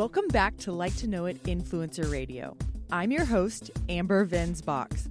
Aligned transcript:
Welcome 0.00 0.28
back 0.28 0.56
to 0.60 0.72
Like 0.72 0.96
to 0.96 1.06
Know 1.06 1.26
It 1.26 1.42
Influencer 1.42 2.10
Radio. 2.10 2.56
I'm 2.90 3.12
your 3.12 3.26
host, 3.26 3.70
Amber 3.90 4.24
Venz 4.24 4.64
Box. 4.64 5.10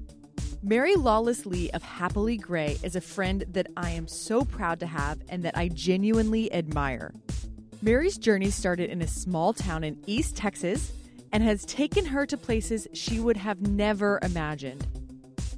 Mary 0.63 0.96
Lawless 0.96 1.46
Lee 1.46 1.70
of 1.76 1.84
Happily 1.84 2.38
Grey 2.38 2.76
is 2.81 2.96
a 2.96 2.99
friend 2.99 3.46
that 3.52 3.67
I 3.78 3.92
am 3.92 4.08
so 4.08 4.44
proud 4.44 4.79
to 4.79 4.88
have 4.88 5.20
and 5.29 5.44
that 5.44 5.56
I 5.56 5.67
genuinely 5.67 6.52
admire. 6.52 7.13
Mary's 7.83 8.17
journey 8.17 8.49
started 8.49 8.90
in 8.90 9.04
a 9.04 9.08
small 9.08 9.54
town 9.54 9.83
in 9.83 10.02
East 10.08 10.36
Texas 10.36 10.92
and 11.31 11.44
has 11.44 11.65
taken 11.65 12.06
her 12.06 12.26
to 12.26 12.35
places 12.35 12.87
she 12.92 13.19
would 13.19 13.37
have 13.37 13.62
never 13.62 14.17
imagined. 14.24 14.87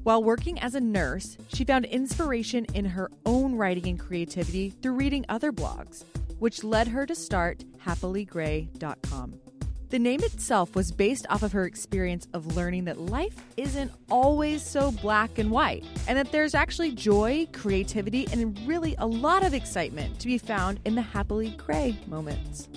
While 0.03 0.25
working 0.25 0.59
as 0.59 0.75
a 0.75 0.81
nurse, 0.81 1.37
she 1.47 1.63
found 1.63 1.85
inspiration 1.85 2.65
in 2.73 2.83
her 2.83 3.09
own 3.25 3.55
writing 3.55 3.87
and 3.87 3.97
creativity 3.97 4.71
through 4.71 4.95
reading 4.95 5.23
other 5.29 5.53
blogs, 5.53 6.03
which 6.41 6.63
led 6.63 6.87
her 6.87 7.05
to 7.05 7.13
start 7.13 7.63
happilygrey.com. 7.85 9.39
The 9.89 9.99
name 9.99 10.21
itself 10.23 10.73
was 10.73 10.91
based 10.91 11.27
off 11.29 11.43
of 11.43 11.51
her 11.51 11.65
experience 11.65 12.27
of 12.33 12.55
learning 12.55 12.85
that 12.85 12.99
life 12.99 13.35
isn't 13.57 13.91
always 14.09 14.65
so 14.65 14.91
black 14.91 15.37
and 15.37 15.51
white, 15.51 15.85
and 16.07 16.17
that 16.17 16.31
there's 16.31 16.55
actually 16.55 16.93
joy, 16.93 17.45
creativity, 17.53 18.27
and 18.31 18.57
really 18.67 18.95
a 18.97 19.05
lot 19.05 19.43
of 19.43 19.53
excitement 19.53 20.19
to 20.19 20.25
be 20.25 20.39
found 20.39 20.79
in 20.83 20.95
the 20.95 21.01
happily 21.03 21.49
gray 21.57 21.95
moments. 22.07 22.69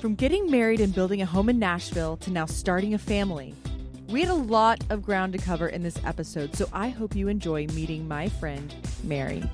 From 0.00 0.16
getting 0.16 0.50
married 0.50 0.80
and 0.80 0.92
building 0.92 1.22
a 1.22 1.26
home 1.26 1.48
in 1.48 1.60
Nashville 1.60 2.16
to 2.16 2.32
now 2.32 2.46
starting 2.46 2.94
a 2.94 2.98
family, 2.98 3.54
we 4.08 4.22
had 4.22 4.30
a 4.30 4.34
lot 4.34 4.82
of 4.90 5.02
ground 5.02 5.34
to 5.34 5.38
cover 5.38 5.68
in 5.68 5.84
this 5.84 6.00
episode, 6.04 6.56
so 6.56 6.68
I 6.72 6.88
hope 6.88 7.14
you 7.14 7.28
enjoy 7.28 7.68
meeting 7.68 8.08
my 8.08 8.28
friend, 8.28 8.74
Mary. 9.04 9.44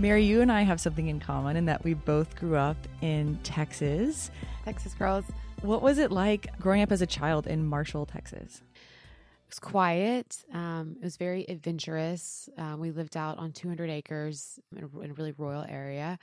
Mary, 0.00 0.24
you 0.24 0.40
and 0.40 0.50
I 0.50 0.62
have 0.62 0.80
something 0.80 1.08
in 1.08 1.20
common 1.20 1.56
in 1.56 1.66
that 1.66 1.84
we 1.84 1.92
both 1.92 2.34
grew 2.34 2.56
up 2.56 2.78
in 3.02 3.38
Texas. 3.42 4.30
Texas 4.64 4.94
girls. 4.94 5.26
What 5.60 5.82
was 5.82 5.98
it 5.98 6.10
like 6.10 6.58
growing 6.58 6.80
up 6.80 6.90
as 6.90 7.02
a 7.02 7.06
child 7.06 7.46
in 7.46 7.66
Marshall, 7.66 8.06
Texas? 8.06 8.62
It 8.72 9.50
was 9.50 9.58
quiet. 9.58 10.42
Um, 10.54 10.96
it 11.02 11.04
was 11.04 11.18
very 11.18 11.44
adventurous. 11.50 12.48
Uh, 12.56 12.76
we 12.78 12.92
lived 12.92 13.14
out 13.14 13.36
on 13.36 13.52
200 13.52 13.90
acres 13.90 14.58
in 14.74 14.84
a, 14.84 15.00
in 15.00 15.10
a 15.10 15.14
really 15.14 15.34
rural 15.36 15.66
area. 15.68 16.18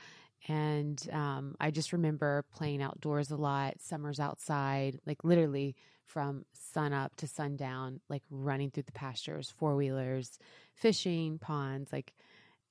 And 0.48 1.08
um, 1.14 1.56
I 1.60 1.70
just 1.70 1.94
remember 1.94 2.46
playing 2.56 2.82
outdoors 2.82 3.30
a 3.30 3.36
lot, 3.36 3.76
summers 3.80 4.20
outside, 4.20 5.00
like 5.06 5.24
literally 5.24 5.76
from 6.08 6.46
sun 6.54 6.94
up 6.94 7.16
to 7.18 7.28
sundown, 7.28 8.00
like 8.10 8.24
running 8.32 8.72
through 8.72 8.84
the 8.84 8.92
pastures, 8.92 9.54
four 9.56 9.76
wheelers, 9.76 10.40
fishing, 10.74 11.38
ponds. 11.38 11.94
Like 11.94 12.14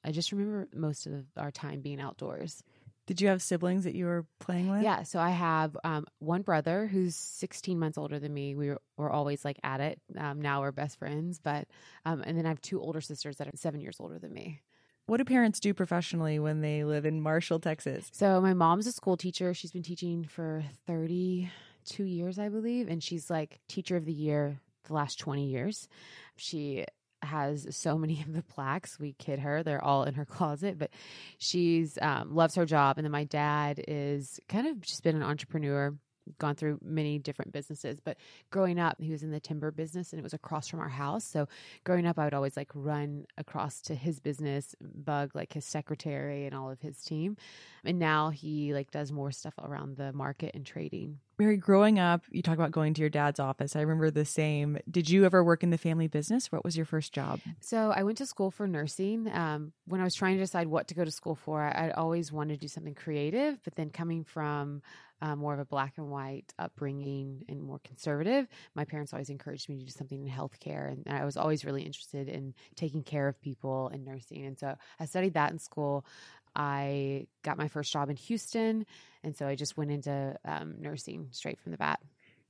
I 0.07 0.13
just 0.13 0.31
remember 0.31 0.69
most 0.73 1.07
of 1.07 1.25
our 1.37 1.51
time 1.51 1.81
being 1.81 2.01
outdoors. 2.01 2.63
Did 3.07 3.21
you 3.21 3.29
have 3.29 3.43
siblings 3.43 3.85
that 3.85 3.95
you 3.95 4.07
were 4.07 4.27
playing 4.41 4.69
with? 4.69 4.83
Yeah, 4.83 5.03
so 5.03 5.21
I 5.21 5.31
have 5.31 5.77
um, 5.85 6.07
one 6.19 6.43
brother 6.43 6.87
who's 6.87 7.15
16 7.15 7.79
months 7.79 7.99
older 7.99 8.19
than 8.19 8.33
me. 8.35 8.55
We 8.55 8.71
were, 8.71 8.81
were 8.97 9.11
always 9.11 9.45
like 9.45 9.59
at 9.63 9.81
it. 9.81 10.01
Um, 10.17 10.41
now 10.41 10.61
we're 10.61 10.73
best 10.73 10.99
friends, 10.99 11.39
but 11.43 11.69
um, 12.05 12.23
and 12.25 12.37
then 12.37 12.47
I 12.47 12.49
have 12.49 12.61
two 12.61 12.81
older 12.81 13.01
sisters 13.01 13.37
that 13.37 13.49
are 13.49 13.57
seven 13.57 13.81
years 13.81 13.97
older 14.01 14.19
than 14.19 14.33
me. 14.33 14.61
What 15.07 15.19
do 15.19 15.25
parents 15.25 15.61
do 15.61 15.73
professionally 15.73 16.41
when 16.41 16.63
they 16.63 16.83
live 16.83 17.07
in 17.07 17.21
Marshall, 17.21 17.61
Texas? 17.61 18.09
So 18.13 18.41
my 18.41 18.55
mom's 18.55 18.89
a 18.89 18.93
school 18.93 19.17
teacher. 19.17 19.55
She's 19.55 19.71
been 19.71 19.85
teaching 19.85 20.25
for 20.25 20.65
32 20.89 22.05
years, 22.05 22.41
I 22.41 22.49
believe, 22.49 22.89
and 22.89 23.01
she's 23.03 23.31
like 23.31 23.61
teacher 23.69 23.97
of 23.97 24.05
the 24.05 24.13
year 24.13 24.59
the 24.87 24.95
last 24.95 25.21
20 25.21 25.47
years. 25.47 25.89
She 26.37 26.85
has 27.27 27.67
so 27.71 27.99
many 27.99 28.21
of 28.23 28.33
the 28.33 28.43
plaques. 28.43 28.99
We 28.99 29.13
kid 29.13 29.39
her; 29.41 29.63
they're 29.63 29.85
all 29.85 30.05
in 30.05 30.15
her 30.15 30.25
closet. 30.25 30.79
But 30.79 30.91
she's 31.39 31.99
um, 32.01 32.35
loves 32.35 32.55
her 32.55 32.67
job, 32.67 32.99
and 32.99 33.05
then 33.05 33.13
my 33.13 33.25
dad 33.25 33.83
is 33.87 34.41
kind 34.49 34.67
of 34.67 34.81
just 34.81 35.03
been 35.03 35.17
an 35.17 35.23
entrepreneur, 35.23 35.95
gone 36.39 36.55
through 36.55 36.79
many 36.83 37.19
different 37.19 37.53
businesses. 37.53 38.01
But 38.01 38.17
growing 38.51 38.79
up, 38.79 39.01
he 39.01 39.13
was 39.13 39.23
in 39.23 39.31
the 39.31 39.41
timber 39.41 39.71
business, 39.71 40.13
and 40.13 40.21
it 40.21 40.23
was 40.23 40.35
across 40.35 40.69
from 40.69 40.81
our 40.81 40.89
house. 40.89 41.25
So 41.25 41.49
growing 41.85 42.07
up, 42.07 42.19
I 42.19 42.25
would 42.25 42.35
always 42.35 42.57
like 42.57 42.71
run 42.75 43.27
across 43.37 43.81
to 43.83 43.95
his 43.95 44.21
business, 44.21 44.75
bug 44.81 45.31
like 45.35 45.53
his 45.53 45.65
secretary 45.65 46.47
and 46.47 46.55
all 46.55 46.71
of 46.71 46.81
his 46.81 47.03
team. 47.03 47.37
And 47.85 47.99
now 47.99 48.31
he 48.31 48.75
like 48.75 48.91
does 48.91 49.13
more 49.13 49.31
stuff 49.31 49.55
around 49.59 49.97
the 49.97 50.13
market 50.13 50.53
and 50.55 50.65
trading. 50.65 51.21
Mary, 51.39 51.59
growing 51.59 51.99
up, 51.99 52.23
you 52.31 52.41
talk 52.41 52.55
about 52.55 52.71
going 52.71 52.95
to 52.95 53.01
your 53.01 53.11
dad's 53.11 53.39
office. 53.39 53.77
I 53.77 53.81
remember 53.81 54.11
the 54.11 54.25
same. 54.25 54.79
Did 54.91 55.11
you 55.11 55.27
ever 55.27 55.45
work 55.45 55.63
in 55.63 55.69
the 55.69 55.77
family 55.77 56.09
business? 56.09 56.51
What 56.51 56.65
was 56.65 56.77
your 56.77 56.87
first 56.87 57.13
job? 57.13 57.41
So 57.61 57.93
I 57.95 58.05
went 58.05 58.17
to 58.19 58.27
school 58.27 58.51
for 58.51 58.67
nursing. 58.67 59.31
Um, 59.31 59.73
when 59.87 60.01
I 60.01 60.05
was 60.05 60.15
trying 60.15 60.37
to 60.37 60.43
decide 60.43 60.67
what 60.67 60.89
to 60.89 60.95
go 60.95 61.05
to 61.05 61.11
school 61.11 61.35
for, 61.35 61.63
I, 61.63 61.89
I 61.89 61.91
always 61.91 62.33
wanted 62.33 62.55
to 62.55 62.61
do 62.61 62.69
something 62.69 62.95
creative. 62.95 63.63
But 63.65 63.75
then 63.75 63.91
coming 63.91 64.25
from 64.25 64.81
uh, 65.21 65.37
more 65.37 65.53
of 65.53 65.61
a 65.61 65.67
black 65.67 65.95
and 65.99 66.11
white 66.11 66.55
upbringing 66.59 67.45
and 67.49 67.63
more 67.63 67.81
conservative, 67.85 68.47
my 68.75 68.87
parents 68.87 69.13
always 69.13 69.29
encouraged 69.29 69.69
me 69.69 69.77
to 69.79 69.85
do 69.85 69.91
something 69.91 70.27
in 70.27 70.33
healthcare. 70.33 70.91
And 70.91 71.07
I 71.07 71.27
was 71.27 71.37
always 71.37 71.67
really 71.67 71.83
interested 71.83 72.31
in 72.31 72.55
taking 72.77 73.03
care 73.03 73.29
of 73.29 73.41
people 73.43 73.91
and 73.93 74.07
nursing. 74.07 74.47
And 74.47 74.59
so 74.59 74.75
I 74.99 75.05
studied 75.05 75.35
that 75.35 75.53
in 75.53 75.59
school. 75.59 76.07
I 76.57 77.27
got 77.43 77.59
my 77.59 77.69
first 77.69 77.93
job 77.93 78.09
in 78.09 78.17
Houston. 78.17 78.87
And 79.23 79.37
so 79.37 79.47
I 79.47 79.55
just 79.55 79.77
went 79.77 79.91
into 79.91 80.37
um, 80.45 80.77
nursing 80.81 81.29
straight 81.31 81.61
from 81.61 81.73
the 81.73 81.79
bat. 81.79 82.01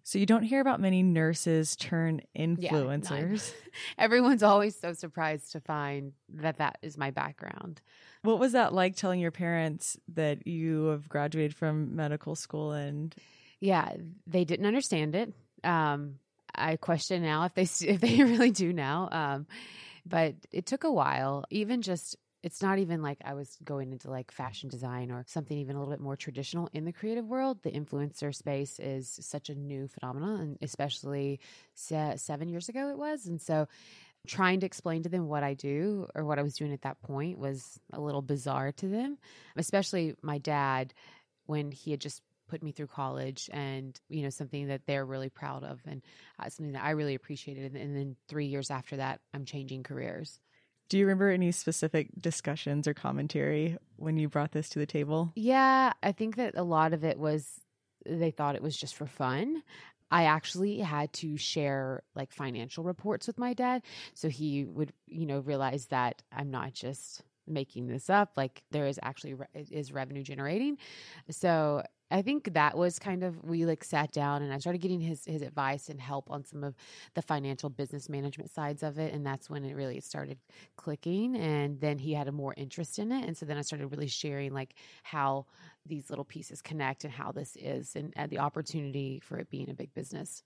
So 0.05 0.21
you 0.21 0.27
don't 0.27 0.44
hear 0.44 0.61
about 0.61 0.81
many 0.81 1.03
nurses 1.03 1.75
turn 1.75 2.21
influencers. 2.39 3.53
Yeah, 3.53 3.71
Everyone's 4.05 4.44
always 4.44 4.78
so 4.78 4.93
surprised 4.93 5.50
to 5.53 5.61
find 5.61 6.12
that 6.34 6.59
that 6.59 6.78
is 6.81 6.97
my 6.97 7.11
background. 7.11 7.83
What 8.22 8.39
was 8.39 8.53
that 8.53 8.72
like 8.72 8.94
telling 8.94 9.19
your 9.19 9.33
parents 9.33 9.99
that 10.15 10.47
you 10.47 10.87
have 10.87 11.09
graduated 11.09 11.56
from 11.56 11.97
medical 11.97 12.37
school 12.37 12.71
and 12.71 13.12
Yeah, 13.59 13.94
they 14.28 14.44
didn't 14.44 14.67
understand 14.67 15.17
it. 15.17 15.34
Um, 15.65 16.21
I 16.55 16.77
question 16.77 17.23
now 17.23 17.44
if 17.44 17.55
they 17.55 17.62
if 17.88 18.00
they 18.00 18.23
really 18.23 18.53
do 18.53 18.73
now. 18.73 19.09
Um, 19.11 19.47
but 20.09 20.37
it 20.53 20.67
took 20.67 20.84
a 20.84 20.93
while, 20.93 21.44
even 21.50 21.83
just 21.83 22.17
it's 22.47 22.62
not 22.62 22.79
even 22.79 23.03
like 23.03 23.19
I 23.25 23.34
was 23.34 23.59
going 23.65 23.91
into 23.91 24.09
like 24.09 24.31
fashion 24.31 24.69
design 24.69 25.11
or 25.11 25.25
something 25.27 25.59
even 25.59 25.75
a 25.75 25.81
little 25.81 25.93
bit 25.93 26.01
more 26.01 26.15
traditional 26.15 26.71
in 26.73 26.84
the 26.84 26.93
creative 26.93 27.27
world. 27.27 27.65
The 27.65 27.73
influencer 27.73 28.33
space 28.33 28.79
is 28.79 29.19
such 29.21 29.51
a 29.51 29.57
new 29.57 29.89
phenomenon, 29.89 30.41
and 30.41 30.59
especially 30.62 31.41
se- 31.75 32.19
seven 32.19 32.49
years 32.49 32.69
ago 32.69 32.89
it 32.89 32.99
was. 32.99 33.27
And 33.27 33.43
so 33.43 33.67
trying 34.29 34.61
to 34.61 34.67
explain 34.67 35.03
to 35.03 35.09
them 35.09 35.27
what 35.27 35.43
I 35.43 35.55
do 35.55 36.06
or 36.15 36.25
what 36.25 36.39
I 36.39 36.43
was 36.43 36.55
doing 36.55 36.73
at 36.73 36.83
that 36.83 37.01
point 37.03 37.37
was 37.37 37.81
a 37.93 38.01
little 38.01 38.23
bizarre 38.23 38.71
to 38.71 38.87
them, 38.87 39.19
especially 39.56 40.15
my 40.23 40.39
dad 40.39 40.95
when 41.47 41.73
he 41.73 41.91
had 41.91 42.01
just 42.01 42.23
put 42.49 42.62
me 42.62 42.71
through 42.71 42.87
college 42.87 43.51
and 43.53 44.01
you 44.09 44.23
know 44.23 44.31
something 44.31 44.69
that 44.69 44.87
they're 44.87 45.05
really 45.05 45.31
proud 45.31 45.65
of 45.65 45.81
and 45.85 46.01
uh, 46.39 46.49
something 46.49 46.75
that 46.75 46.85
I 46.85 46.91
really 46.91 47.17
appreciated 47.17 47.75
and 47.75 47.97
then 47.97 48.15
3 48.29 48.47
years 48.47 48.71
after 48.71 48.99
that 48.99 49.21
I'm 49.35 49.45
changing 49.45 49.83
careers. 49.83 50.39
Do 50.89 50.99
you 50.99 51.05
remember 51.05 51.31
any 51.31 51.53
specific 51.53 52.11
discussions 52.21 52.87
or 52.87 52.95
commentary 52.95 53.77
when 53.97 54.17
you 54.17 54.29
brought 54.29 54.53
this 54.53 54.69
to 54.71 54.79
the 54.79 54.87
table? 54.87 55.33
Yeah, 55.35 55.93
I 56.03 56.13
think 56.13 56.37
that 56.37 56.57
a 56.57 56.63
lot 56.63 56.93
of 56.93 57.05
it 57.05 57.19
was 57.19 57.61
they 58.05 58.31
thought 58.31 58.55
it 58.55 58.63
was 58.63 58.77
just 58.77 58.95
for 58.95 59.07
fun. 59.07 59.63
I 60.11 60.25
actually 60.25 60.79
had 60.79 61.13
to 61.15 61.37
share 61.37 62.05
like 62.15 62.33
financial 62.33 62.85
reports 62.85 63.27
with 63.27 63.39
my 63.39 63.55
dad 63.55 63.83
so 64.15 64.29
he 64.29 64.65
would, 64.65 64.93
you 65.07 65.27
know, 65.27 65.41
realize 65.41 65.87
that 65.87 66.23
I'm 66.31 66.51
not 66.51 66.73
just 66.73 67.23
making 67.49 67.87
this 67.87 68.11
up 68.11 68.33
like 68.37 68.63
there 68.71 68.87
is 68.87 68.99
actually 69.03 69.35
re- 69.35 69.47
is 69.55 69.93
revenue 69.93 70.23
generating. 70.23 70.79
So 71.31 71.83
I 72.11 72.22
think 72.22 72.55
that 72.55 72.77
was 72.77 72.99
kind 72.99 73.25
of 73.25 73.43
we 73.43 73.67
like 73.67 73.83
sat 73.83 74.12
down 74.12 74.43
and 74.43 74.53
I 74.53 74.59
started 74.59 74.81
getting 74.81 75.00
his 75.00 75.25
his 75.25 75.43
advice 75.43 75.88
and 75.88 76.00
help 76.00 76.31
on 76.31 76.44
some 76.44 76.62
of 76.62 76.75
the 77.14 77.23
financial 77.23 77.69
business 77.69 78.08
management 78.08 78.50
sides 78.50 78.82
of 78.82 78.99
it 78.99 79.12
and 79.12 79.26
that's 79.26 79.50
when 79.50 79.64
it 79.64 79.75
really 79.75 80.00
started 80.00 80.38
clicking 80.76 81.37
and 81.37 81.81
then 81.81 81.99
he 81.99 82.14
had 82.14 82.29
a 82.29 82.32
more 82.32 82.55
interest 82.56 82.99
in 82.99 83.11
it 83.11 83.26
and 83.26 83.37
so 83.37 83.44
then 83.44 83.58
I 83.58 83.62
started 83.62 83.88
really 83.88 84.06
sharing 84.06 84.53
like 84.53 84.75
how 85.03 85.47
these 85.85 86.08
little 86.08 86.25
pieces 86.25 86.62
connect 86.62 87.05
and 87.05 87.12
how 87.12 87.32
this 87.32 87.56
is 87.56 87.97
and, 87.97 88.12
and 88.17 88.31
the 88.31 88.38
opportunity 88.38 89.20
for 89.20 89.38
it 89.38 89.50
being 89.50 89.69
a 89.69 89.75
big 89.75 89.93
business. 89.93 90.44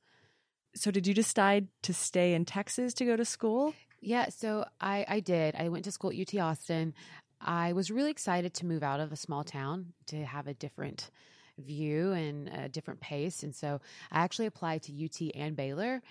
So 0.75 0.91
did 0.91 1.07
you 1.07 1.15
decide 1.15 1.69
to 1.83 1.93
stay 1.93 2.33
in 2.33 2.45
Texas 2.45 2.95
to 2.95 3.05
go 3.05 3.17
to 3.17 3.25
school? 3.25 3.75
Yeah, 4.01 4.31
so 4.31 4.65
I 4.81 5.05
I 5.07 5.21
did. 5.21 5.57
I 5.57 5.69
went 5.69 5.85
to 5.85 5.93
school 5.93 6.11
at 6.11 6.19
UT 6.19 6.41
Austin. 6.41 6.95
I 7.41 7.73
was 7.73 7.91
really 7.91 8.11
excited 8.11 8.55
to 8.55 8.67
move 8.67 8.83
out 8.83 9.01
of 9.01 9.13
a 9.13 9.17
small 9.17 9.45
town 9.45 9.93
to 10.07 10.25
have 10.25 10.47
a 10.47 10.55
different 10.55 11.11
view 11.61 12.13
and 12.13 12.49
a 12.49 12.69
different 12.69 13.01
pace. 13.01 13.43
And 13.43 13.55
so 13.55 13.81
I 14.11 14.21
actually 14.21 14.47
applied 14.47 14.83
to 14.85 15.05
UT 15.05 15.31
and 15.35 15.57
Baylor. 15.57 16.03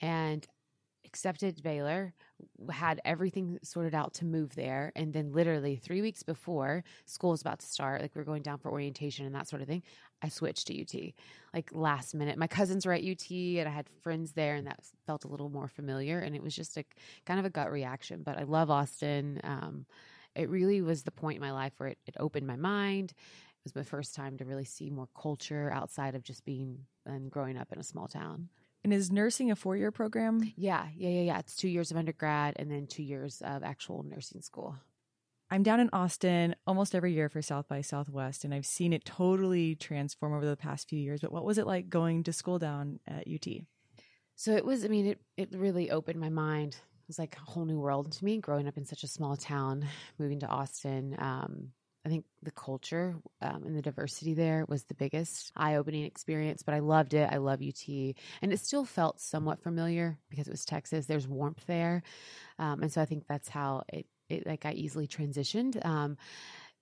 And 0.00 0.46
accepted 1.06 1.62
Baylor, 1.62 2.12
had 2.70 3.00
everything 3.04 3.58
sorted 3.62 3.94
out 3.94 4.12
to 4.14 4.26
move 4.26 4.54
there. 4.54 4.92
And 4.94 5.14
then, 5.14 5.32
literally, 5.32 5.76
three 5.76 6.02
weeks 6.02 6.22
before 6.22 6.84
school 7.06 7.30
was 7.30 7.40
about 7.40 7.60
to 7.60 7.66
start, 7.66 8.02
like 8.02 8.14
we 8.14 8.20
are 8.20 8.24
going 8.24 8.42
down 8.42 8.58
for 8.58 8.70
orientation 8.70 9.24
and 9.24 9.34
that 9.34 9.48
sort 9.48 9.62
of 9.62 9.68
thing, 9.68 9.82
I 10.20 10.28
switched 10.28 10.66
to 10.66 10.78
UT 10.78 11.12
like 11.54 11.70
last 11.72 12.14
minute. 12.14 12.36
My 12.36 12.46
cousins 12.46 12.84
were 12.84 12.92
at 12.92 13.04
UT 13.04 13.30
and 13.30 13.66
I 13.66 13.72
had 13.72 13.88
friends 14.02 14.32
there, 14.32 14.56
and 14.56 14.66
that 14.66 14.80
felt 15.06 15.24
a 15.24 15.28
little 15.28 15.48
more 15.48 15.68
familiar. 15.68 16.18
And 16.18 16.36
it 16.36 16.42
was 16.42 16.54
just 16.54 16.76
a 16.76 16.84
kind 17.24 17.40
of 17.40 17.46
a 17.46 17.50
gut 17.50 17.72
reaction. 17.72 18.22
But 18.22 18.36
I 18.38 18.42
love 18.42 18.70
Austin. 18.70 19.40
Um, 19.42 19.86
it 20.34 20.50
really 20.50 20.82
was 20.82 21.04
the 21.04 21.10
point 21.10 21.36
in 21.36 21.40
my 21.40 21.52
life 21.52 21.72
where 21.78 21.90
it, 21.90 21.98
it 22.06 22.16
opened 22.18 22.46
my 22.46 22.56
mind. 22.56 23.14
It 23.66 23.74
was 23.74 23.82
my 23.84 23.90
first 23.90 24.14
time 24.14 24.38
to 24.38 24.44
really 24.44 24.64
see 24.64 24.90
more 24.90 25.08
culture 25.20 25.72
outside 25.72 26.14
of 26.14 26.22
just 26.22 26.44
being 26.44 26.86
and 27.04 27.28
growing 27.28 27.58
up 27.58 27.72
in 27.72 27.80
a 27.80 27.82
small 27.82 28.06
town. 28.06 28.48
And 28.84 28.92
is 28.92 29.10
nursing 29.10 29.50
a 29.50 29.56
four 29.56 29.76
year 29.76 29.90
program? 29.90 30.52
Yeah, 30.54 30.86
yeah, 30.96 31.08
yeah, 31.08 31.22
yeah. 31.22 31.38
It's 31.40 31.56
two 31.56 31.66
years 31.66 31.90
of 31.90 31.96
undergrad 31.96 32.54
and 32.60 32.70
then 32.70 32.86
two 32.86 33.02
years 33.02 33.42
of 33.44 33.64
actual 33.64 34.04
nursing 34.04 34.40
school. 34.40 34.76
I'm 35.50 35.64
down 35.64 35.80
in 35.80 35.90
Austin 35.92 36.54
almost 36.64 36.94
every 36.94 37.12
year 37.12 37.28
for 37.28 37.42
South 37.42 37.66
by 37.66 37.80
Southwest, 37.80 38.44
and 38.44 38.54
I've 38.54 38.66
seen 38.66 38.92
it 38.92 39.04
totally 39.04 39.74
transform 39.74 40.32
over 40.32 40.46
the 40.46 40.56
past 40.56 40.88
few 40.88 41.00
years. 41.00 41.22
But 41.22 41.32
what 41.32 41.44
was 41.44 41.58
it 41.58 41.66
like 41.66 41.88
going 41.88 42.22
to 42.22 42.32
school 42.32 42.60
down 42.60 43.00
at 43.04 43.26
UT? 43.26 43.48
So 44.36 44.52
it 44.52 44.64
was, 44.64 44.84
I 44.84 44.88
mean, 44.88 45.06
it, 45.06 45.20
it 45.36 45.48
really 45.52 45.90
opened 45.90 46.20
my 46.20 46.28
mind. 46.28 46.74
It 46.74 47.08
was 47.08 47.18
like 47.18 47.36
a 47.36 47.50
whole 47.50 47.64
new 47.64 47.80
world 47.80 48.12
to 48.12 48.24
me 48.24 48.38
growing 48.38 48.68
up 48.68 48.76
in 48.76 48.86
such 48.86 49.02
a 49.02 49.08
small 49.08 49.36
town, 49.36 49.88
moving 50.20 50.38
to 50.38 50.46
Austin. 50.46 51.16
Um, 51.18 51.72
I 52.06 52.08
think 52.08 52.24
the 52.44 52.52
culture 52.52 53.16
um, 53.42 53.64
and 53.64 53.76
the 53.76 53.82
diversity 53.82 54.32
there 54.32 54.64
was 54.68 54.84
the 54.84 54.94
biggest 54.94 55.50
eye 55.56 55.74
opening 55.74 56.04
experience, 56.04 56.62
but 56.62 56.72
I 56.72 56.78
loved 56.78 57.14
it. 57.14 57.28
I 57.32 57.38
love 57.38 57.60
UT. 57.60 58.14
And 58.40 58.52
it 58.52 58.60
still 58.60 58.84
felt 58.84 59.20
somewhat 59.20 59.60
familiar 59.60 60.16
because 60.30 60.46
it 60.46 60.52
was 60.52 60.64
Texas. 60.64 61.06
There's 61.06 61.26
warmth 61.26 61.66
there. 61.66 62.04
Um, 62.60 62.82
and 62.82 62.92
so 62.92 63.02
I 63.02 63.06
think 63.06 63.24
that's 63.28 63.48
how 63.48 63.82
it, 63.92 64.06
it 64.28 64.46
like 64.46 64.64
I 64.64 64.72
easily 64.72 65.08
transitioned. 65.08 65.84
Um, 65.84 66.16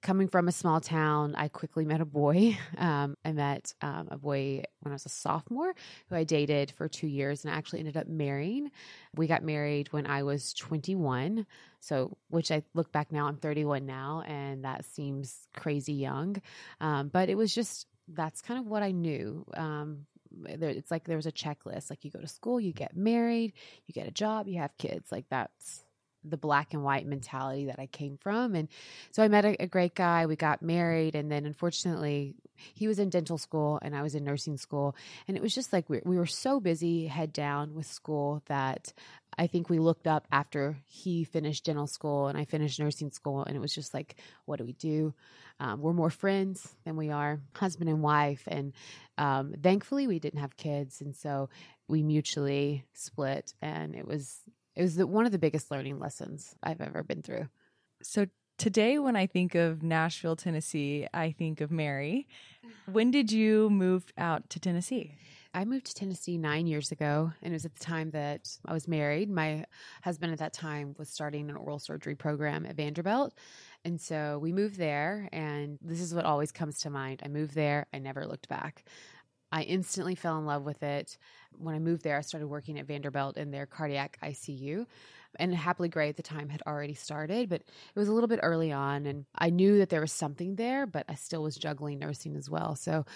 coming 0.04 0.28
from 0.28 0.46
a 0.46 0.52
small 0.52 0.80
town, 0.80 1.34
I 1.34 1.48
quickly 1.48 1.84
met 1.84 2.00
a 2.00 2.04
boy. 2.04 2.56
Um, 2.76 3.16
I 3.24 3.32
met 3.32 3.72
um, 3.80 4.08
a 4.10 4.18
boy 4.18 4.62
when 4.80 4.92
I 4.92 4.94
was 4.94 5.06
a 5.06 5.08
sophomore 5.08 5.74
who 6.08 6.16
I 6.16 6.24
dated 6.24 6.72
for 6.72 6.86
two 6.88 7.06
years 7.06 7.44
and 7.44 7.54
I 7.54 7.56
actually 7.56 7.78
ended 7.78 7.96
up 7.96 8.08
marrying. 8.08 8.70
We 9.14 9.26
got 9.26 9.42
married 9.42 9.92
when 9.92 10.06
I 10.06 10.24
was 10.24 10.52
21. 10.54 11.46
So, 11.80 12.16
which 12.28 12.50
I 12.50 12.62
look 12.74 12.92
back 12.92 13.10
now, 13.10 13.26
I'm 13.26 13.36
31 13.36 13.86
now, 13.86 14.22
and 14.26 14.64
that 14.64 14.84
seems 14.84 15.46
crazy 15.56 15.94
young. 15.94 16.36
Um, 16.80 17.08
but 17.08 17.30
it 17.30 17.36
was 17.36 17.54
just, 17.54 17.86
that's 18.08 18.42
kind 18.42 18.60
of 18.60 18.66
what 18.66 18.82
I 18.82 18.90
knew. 18.90 19.46
Um, 19.54 20.06
it's 20.46 20.90
like 20.90 21.04
there 21.04 21.16
was 21.16 21.26
a 21.26 21.32
checklist. 21.32 21.90
Like 21.90 22.04
you 22.04 22.10
go 22.10 22.20
to 22.20 22.28
school, 22.28 22.60
you 22.60 22.72
get 22.72 22.96
married, 22.96 23.52
you 23.86 23.94
get 23.94 24.08
a 24.08 24.12
job, 24.12 24.48
you 24.48 24.58
have 24.58 24.76
kids. 24.78 25.10
Like 25.10 25.26
that's 25.30 25.83
the 26.24 26.36
black 26.36 26.72
and 26.72 26.82
white 26.82 27.06
mentality 27.06 27.66
that 27.66 27.78
I 27.78 27.86
came 27.86 28.16
from. 28.16 28.54
And 28.54 28.68
so 29.10 29.22
I 29.22 29.28
met 29.28 29.44
a, 29.44 29.62
a, 29.62 29.66
great 29.66 29.94
guy. 29.94 30.26
We 30.26 30.36
got 30.36 30.62
married. 30.62 31.14
And 31.14 31.30
then 31.30 31.44
unfortunately, 31.44 32.34
he 32.56 32.88
was 32.88 32.98
in 32.98 33.10
dental 33.10 33.36
school 33.36 33.78
and 33.82 33.94
I 33.94 34.02
was 34.02 34.14
in 34.14 34.24
nursing 34.24 34.56
school. 34.56 34.96
And 35.28 35.36
it 35.36 35.42
was 35.42 35.54
just 35.54 35.72
like 35.72 35.88
we, 35.90 36.00
we 36.04 36.16
were 36.16 36.26
so 36.26 36.60
busy 36.60 37.06
head 37.06 37.32
down 37.32 37.74
with 37.74 37.86
school 37.86 38.42
that 38.46 38.92
I 39.36 39.46
think 39.46 39.68
we 39.68 39.78
looked 39.78 40.06
up 40.06 40.26
after 40.30 40.78
he 40.86 41.24
finished 41.24 41.64
dental 41.64 41.86
school 41.86 42.28
and 42.28 42.38
I 42.38 42.44
finished 42.44 42.78
nursing 42.80 43.10
school. 43.10 43.44
And 43.44 43.56
it 43.56 43.60
was 43.60 43.74
just 43.74 43.92
like, 43.92 44.16
what 44.46 44.58
do 44.58 44.64
we 44.64 44.72
do? 44.72 45.12
Um, 45.60 45.80
we're 45.80 45.92
more 45.92 46.10
friends 46.10 46.74
than 46.84 46.96
we 46.96 47.10
are 47.10 47.40
husband 47.54 47.90
and 47.90 48.02
wife. 48.02 48.42
And 48.46 48.72
um, 49.18 49.54
thankfully, 49.62 50.06
we 50.06 50.18
didn't 50.18 50.40
have 50.40 50.56
kids. 50.56 51.00
And 51.00 51.14
so 51.14 51.48
we 51.88 52.02
mutually 52.02 52.84
split. 52.92 53.54
And 53.60 53.94
it 53.94 54.06
was 54.06 54.40
it 54.76 54.82
was 54.82 54.96
the, 54.96 55.06
one 55.06 55.26
of 55.26 55.32
the 55.32 55.38
biggest 55.38 55.70
learning 55.70 55.98
lessons 55.98 56.54
I've 56.62 56.80
ever 56.80 57.02
been 57.02 57.22
through. 57.22 57.48
So 58.02 58.26
today, 58.58 58.98
when 58.98 59.16
I 59.16 59.26
think 59.26 59.54
of 59.54 59.82
Nashville, 59.82 60.36
Tennessee, 60.36 61.06
I 61.14 61.32
think 61.32 61.60
of 61.60 61.70
Mary. 61.70 62.28
Mm-hmm. 62.64 62.92
When 62.92 63.10
did 63.10 63.32
you 63.32 63.70
move 63.70 64.12
out 64.18 64.50
to 64.50 64.60
Tennessee? 64.60 65.16
I 65.56 65.64
moved 65.64 65.86
to 65.86 65.94
Tennessee 65.94 66.36
nine 66.36 66.66
years 66.66 66.90
ago, 66.90 67.32
and 67.40 67.52
it 67.52 67.54
was 67.54 67.64
at 67.64 67.74
the 67.74 67.84
time 67.84 68.10
that 68.10 68.48
I 68.66 68.72
was 68.72 68.88
married. 68.88 69.30
My 69.30 69.64
husband 70.02 70.32
at 70.32 70.40
that 70.40 70.52
time 70.52 70.96
was 70.98 71.08
starting 71.08 71.48
an 71.48 71.56
oral 71.56 71.78
surgery 71.78 72.16
program 72.16 72.66
at 72.66 72.74
Vanderbilt. 72.74 73.34
And 73.84 74.00
so 74.00 74.40
we 74.42 74.50
moved 74.50 74.76
there, 74.76 75.28
and 75.32 75.78
this 75.80 76.00
is 76.00 76.12
what 76.12 76.24
always 76.24 76.50
comes 76.50 76.80
to 76.80 76.90
mind. 76.90 77.22
I 77.24 77.28
moved 77.28 77.54
there, 77.54 77.86
I 77.94 77.98
never 77.98 78.26
looked 78.26 78.48
back. 78.48 78.84
I 79.54 79.62
instantly 79.62 80.16
fell 80.16 80.36
in 80.36 80.46
love 80.46 80.64
with 80.64 80.82
it. 80.82 81.16
When 81.56 81.76
I 81.76 81.78
moved 81.78 82.02
there, 82.02 82.18
I 82.18 82.22
started 82.22 82.48
working 82.48 82.80
at 82.80 82.86
Vanderbilt 82.86 83.36
in 83.36 83.52
their 83.52 83.66
cardiac 83.66 84.18
ICU. 84.20 84.84
And 85.38 85.54
Happily 85.54 85.88
Grey 85.88 86.08
at 86.08 86.16
the 86.16 86.24
time 86.24 86.48
had 86.48 86.60
already 86.66 86.94
started, 86.94 87.48
but 87.48 87.60
it 87.60 87.98
was 87.98 88.08
a 88.08 88.12
little 88.12 88.26
bit 88.26 88.40
early 88.42 88.72
on. 88.72 89.06
And 89.06 89.26
I 89.32 89.50
knew 89.50 89.78
that 89.78 89.90
there 89.90 90.00
was 90.00 90.10
something 90.10 90.56
there, 90.56 90.86
but 90.86 91.04
I 91.08 91.14
still 91.14 91.44
was 91.44 91.54
juggling 91.54 92.00
nursing 92.00 92.34
as 92.34 92.50
well. 92.50 92.74
So 92.74 93.06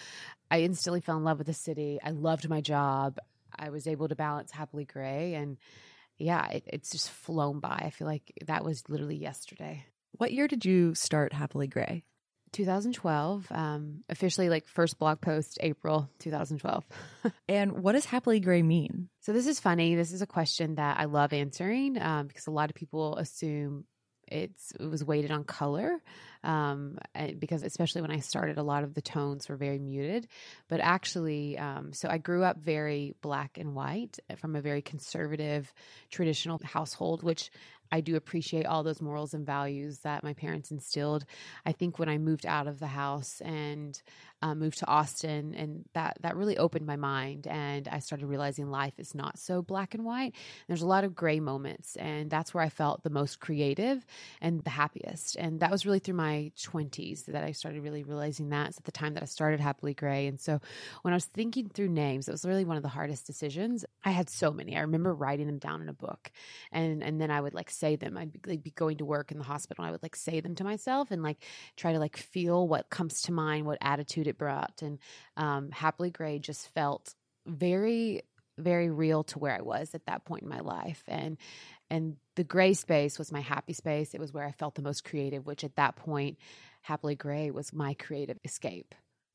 I 0.49 0.61
instantly 0.61 1.01
fell 1.01 1.17
in 1.17 1.25
love 1.25 1.39
with 1.39 1.49
the 1.49 1.55
city. 1.55 1.99
I 2.05 2.11
loved 2.11 2.49
my 2.49 2.61
job. 2.61 3.19
I 3.59 3.71
was 3.71 3.89
able 3.89 4.07
to 4.07 4.15
balance 4.15 4.53
Happily 4.53 4.85
Grey. 4.85 5.35
And 5.35 5.57
yeah, 6.19 6.49
it, 6.51 6.63
it's 6.69 6.93
just 6.93 7.11
flown 7.11 7.59
by. 7.59 7.83
I 7.85 7.91
feel 7.91 8.07
like 8.07 8.33
that 8.47 8.65
was 8.65 8.89
literally 8.89 9.17
yesterday. 9.17 9.85
What 10.13 10.33
year 10.33 10.47
did 10.47 10.65
you 10.65 10.95
start 10.95 11.33
Happily 11.33 11.67
Grey? 11.67 12.05
2012 12.53 13.47
um, 13.51 14.05
officially 14.09 14.49
like 14.49 14.67
first 14.67 14.99
blog 14.99 15.21
post 15.21 15.59
april 15.61 16.09
2012 16.21 16.85
and 17.49 17.83
what 17.83 17.93
does 17.93 18.05
happily 18.05 18.41
grey 18.41 18.63
mean? 18.63 19.09
So 19.21 19.33
this 19.33 19.47
is 19.47 19.61
funny. 19.61 19.95
This 19.95 20.13
is 20.13 20.23
a 20.23 20.27
question 20.27 20.77
that 20.77 20.99
i 20.99 21.05
love 21.05 21.33
answering 21.33 22.01
um, 22.01 22.27
because 22.27 22.47
a 22.47 22.51
lot 22.51 22.71
of 22.71 22.77
people 22.77 23.17
assume 23.17 23.85
it's 24.31 24.73
it 24.79 24.87
was 24.87 25.05
weighted 25.05 25.31
on 25.31 25.45
color 25.45 26.01
um, 26.45 26.99
because 27.39 27.63
especially 27.63 28.03
when 28.03 28.11
I 28.11 28.21
started, 28.21 28.59
a 28.59 28.63
lot 28.63 28.85
of 28.85 28.95
the 28.95 29.03
tones 29.03 29.49
were 29.49 29.57
very 29.57 29.79
muted. 29.79 30.29
But 30.69 30.81
actually, 30.81 31.59
um, 31.59 31.93
so 31.93 32.09
I 32.09 32.19
grew 32.19 32.45
up 32.45 32.59
very 32.59 33.15
black 33.23 33.59
and 33.59 33.75
white 33.75 34.19
from 34.37 34.55
a 34.55 34.61
very 34.61 34.83
conservative, 34.83 35.73
traditional 36.11 36.61
household, 36.63 37.23
which 37.23 37.51
I 37.91 38.01
do 38.01 38.17
appreciate 38.17 38.67
all 38.67 38.83
those 38.83 39.01
morals 39.01 39.35
and 39.35 39.47
values 39.47 40.01
that 40.01 40.23
my 40.23 40.35
parents 40.35 40.71
instilled. 40.71 41.25
I 41.65 41.73
think 41.73 41.99
when 41.99 42.09
I 42.09 42.19
moved 42.19 42.47
out 42.47 42.67
of 42.67 42.79
the 42.79 42.89
house 42.89 43.41
and 43.43 44.01
uh, 44.41 44.55
moved 44.55 44.79
to 44.79 44.87
Austin, 44.87 45.55
and 45.55 45.85
that 45.95 46.19
that 46.21 46.37
really 46.37 46.57
opened 46.57 46.87
my 46.87 46.97
mind, 46.97 47.47
and 47.47 47.89
I 47.89 47.99
started 47.99 48.27
realizing 48.27 48.71
life 48.71 48.95
is 48.99 49.15
not 49.15 49.39
so 49.39 49.63
black 49.63 49.95
and 49.95 50.05
white. 50.05 50.35
There's 50.69 50.83
a 50.83 50.87
lot 50.87 51.05
of 51.05 51.15
gray 51.15 51.41
moments, 51.41 51.97
and 51.97 52.31
that's 52.31 52.55
where 52.55 52.63
I 52.63 52.69
felt 52.69 53.03
the 53.03 53.11
most 53.11 53.41
creative 53.41 54.05
and 54.41 54.63
the 54.63 54.71
happiest. 54.71 55.37
And 55.37 55.61
that 55.61 55.71
was 55.71 55.85
really 55.85 55.99
through 55.99 56.15
my 56.15 56.53
20s 56.57 57.27
that 57.27 57.43
I 57.43 57.53
started 57.53 57.83
really 57.83 58.05
realizing 58.05 58.51
that. 58.51 58.69
It's 58.69 58.79
at 58.79 58.85
the 58.85 58.93
time 58.93 59.15
that 59.15 59.23
I 59.23 59.27
started 59.27 59.59
Happily 59.61 59.95
Grey, 59.95 60.29
and 60.29 60.39
so 60.39 60.61
when 61.03 61.13
I 61.13 61.17
was 61.17 61.27
thinking 61.27 61.69
through 61.69 61.89
names, 61.89 62.29
it 62.29 62.33
was 62.33 62.45
really 62.45 62.65
one 62.65 62.77
of 62.77 62.85
the 62.85 62.89
hardest 62.89 63.27
decisions. 63.27 63.85
I 64.05 64.11
had 64.11 64.31
so 64.31 64.53
many. 64.53 64.77
I 64.77 64.81
remember 64.81 65.13
writing 65.13 65.47
them 65.47 65.59
down 65.59 65.83
in 65.83 65.89
a 65.89 65.93
book, 65.93 66.31
and 66.71 67.03
and 67.03 67.21
then 67.21 67.33
I 67.33 67.41
would 67.41 67.55
like 67.55 67.71
say 67.71 67.97
them. 67.97 68.17
I'd 68.17 68.33
be, 68.33 68.41
like, 68.47 68.63
be 68.63 68.71
going 68.71 68.99
to 68.99 69.05
work 69.05 69.33
in 69.33 69.39
the 69.39 69.45
hospital. 69.45 69.85
I 69.85 69.91
would 69.91 70.03
like 70.03 70.15
say 70.15 70.39
them 70.41 70.55
to 70.57 70.65
myself 70.65 71.11
and 71.11 71.25
like 71.25 71.39
try 71.77 71.93
to 71.93 71.99
like 71.99 72.17
feel 72.17 72.69
what 72.69 72.89
comes 72.89 73.23
to 73.23 73.33
mind, 73.33 73.67
what 73.67 73.79
attitude 73.81 74.28
it 74.29 74.39
brought. 74.39 74.83
And 74.83 74.99
um, 75.37 75.71
Happily 75.71 76.11
Grey 76.11 76.39
just 76.39 76.69
felt 76.75 77.15
very, 77.47 78.23
very 78.57 78.91
real 78.91 79.25
to 79.25 79.39
where 79.39 79.55
I 79.55 79.63
was 79.63 79.95
at 79.95 80.07
that 80.07 80.25
point 80.25 80.43
in 80.43 80.49
my 80.49 80.61
life. 80.61 81.03
And 81.09 81.39
and 81.91 82.17
the 82.37 82.45
gray 82.45 82.75
space 82.75 83.19
was 83.19 83.33
my 83.33 83.41
happy 83.41 83.73
space. 83.73 84.15
It 84.15 84.21
was 84.21 84.33
where 84.33 84.45
I 84.45 84.53
felt 84.53 84.75
the 84.75 84.83
most 84.83 85.05
creative, 85.05 85.47
which 85.47 85.65
at 85.65 85.77
that 85.77 85.97
point, 85.97 86.39
Happily 86.83 87.15
Grey 87.15 87.51
was 87.51 87.73
my 87.73 87.95
creative 87.95 88.39
escape. 88.45 88.95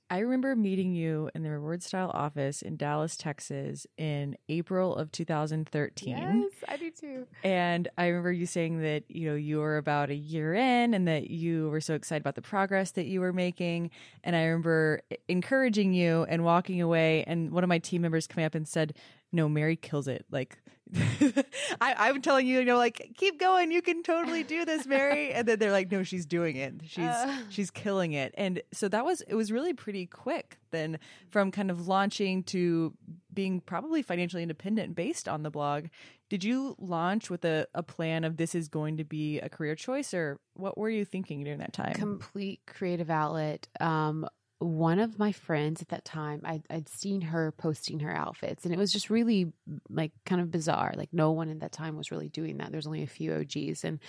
I 0.10 0.20
remember 0.20 0.56
meeting 0.56 0.94
you 0.94 1.30
in 1.34 1.44
the 1.44 1.50
Reward 1.50 1.82
Style 1.82 2.12
office 2.14 2.62
in 2.62 2.78
Dallas, 2.78 3.16
Texas 3.18 3.88
in 3.98 4.36
April 4.48 4.96
of 4.96 5.12
2013. 5.12 6.18
Yes, 6.18 6.52
I 6.68 6.78
do 6.78 6.92
too. 6.92 7.28
And 7.44 7.88
I 7.98 8.08
remember 8.08 8.32
you 8.32 8.46
saying 8.46 8.82
that, 8.82 9.06
you 9.08 9.30
know, 9.30 9.36
you 9.36 9.58
were 9.58 9.78
about 9.78 10.10
a 10.10 10.16
year 10.16 10.54
in 10.54 10.94
and 10.94 11.08
that 11.08 11.30
you 11.30 11.70
were 11.70 11.82
so 11.82 11.96
excited 11.96 12.22
about 12.22 12.36
the 12.36 12.42
progress 12.42 12.92
that 12.92 13.06
you 13.06 13.22
were 13.22 13.34
making. 13.34 13.90
And 14.24 14.36
I 14.36 14.44
remember 14.44 15.02
encouraging 15.28 15.94
you 15.94 16.26
and 16.30 16.44
walking 16.44 16.82
away 16.82 17.24
and 17.26 17.52
one 17.52 17.64
of 17.64 17.70
my 17.70 17.80
team 17.80 18.02
members 18.04 18.28
came 18.28 18.46
up 18.46 18.56
and 18.56 18.68
said, 18.68 18.94
no, 19.34 19.50
Mary 19.50 19.76
kills 19.76 20.08
it. 20.08 20.26
Like 20.32 20.60
I, 21.82 22.10
am 22.10 22.22
telling 22.22 22.46
you, 22.46 22.60
you 22.60 22.66
know, 22.66 22.78
like 22.78 23.14
keep 23.18 23.40
going. 23.40 23.72
You 23.72 23.82
can 23.82 24.04
totally 24.04 24.44
do 24.44 24.64
this, 24.66 24.86
Mary. 24.86 25.34
And 25.34 25.48
then 25.48 25.58
they're 25.58 25.72
like, 25.72 25.92
no, 25.92 26.04
she's 26.04 26.26
doing 26.26 26.58
it. 26.58 26.76
She's 26.86 27.06
uh. 27.06 27.38
she's 27.50 27.72
killing 27.72 28.14
it. 28.14 28.36
And 28.38 28.62
so 28.72 28.88
that 28.90 29.04
was 29.04 29.22
it 29.22 29.36
was 29.36 29.52
really 29.52 29.74
pretty 29.74 30.06
quick 30.06 30.58
then 30.72 31.00
from 31.30 31.50
kind 31.52 31.72
of 31.72 31.88
launching 31.88 32.44
to 32.44 32.94
being 33.34 33.62
probably 33.62 34.02
financially 34.04 34.44
independent 34.44 34.96
based 34.96 35.28
on 35.28 35.44
the 35.44 35.50
blog. 35.50 35.86
Did 36.30 36.44
you 36.44 36.76
launch 36.78 37.30
with 37.30 37.46
a, 37.46 37.68
a 37.74 37.84
plan 37.84 38.24
of 38.24 38.38
this 38.38 38.54
is 38.54 38.68
going 38.68 38.98
to 38.98 39.04
be 39.04 39.40
a 39.40 39.50
career 39.50 39.76
choice 39.76 40.14
or 40.14 40.40
what 40.56 40.78
were 40.78 40.90
you 40.90 41.06
thinking 41.06 41.44
during 41.44 41.60
that 41.60 41.74
time? 41.74 41.94
Complete 41.94 42.62
creative 42.68 43.10
outlet. 43.10 43.68
Um, 43.80 44.28
one 44.64 45.00
of 45.00 45.20
my 45.20 45.32
friends 45.32 45.82
at 45.82 45.90
that 45.90 46.06
time, 46.06 46.42
I'd, 46.44 46.64
I'd 46.70 46.90
seen 46.90 47.22
her 47.22 47.52
posting 47.52 48.00
her 48.00 48.16
outfits, 48.16 48.66
and 48.66 48.74
it 48.74 48.78
was 48.78 48.92
just 48.92 49.10
really 49.10 49.52
like 49.90 50.12
kind 50.26 50.42
of 50.42 50.52
bizarre. 50.52 50.94
Like 50.96 51.10
no 51.12 51.32
one 51.32 51.50
at 51.50 51.60
that 51.60 51.72
time 51.72 51.98
was 51.98 52.12
really 52.12 52.30
doing 52.30 52.58
that. 52.58 52.72
There's 52.72 52.88
only 52.88 53.04
a 53.04 53.08
few 53.08 53.34
OGs, 53.34 53.84
and 53.84 54.00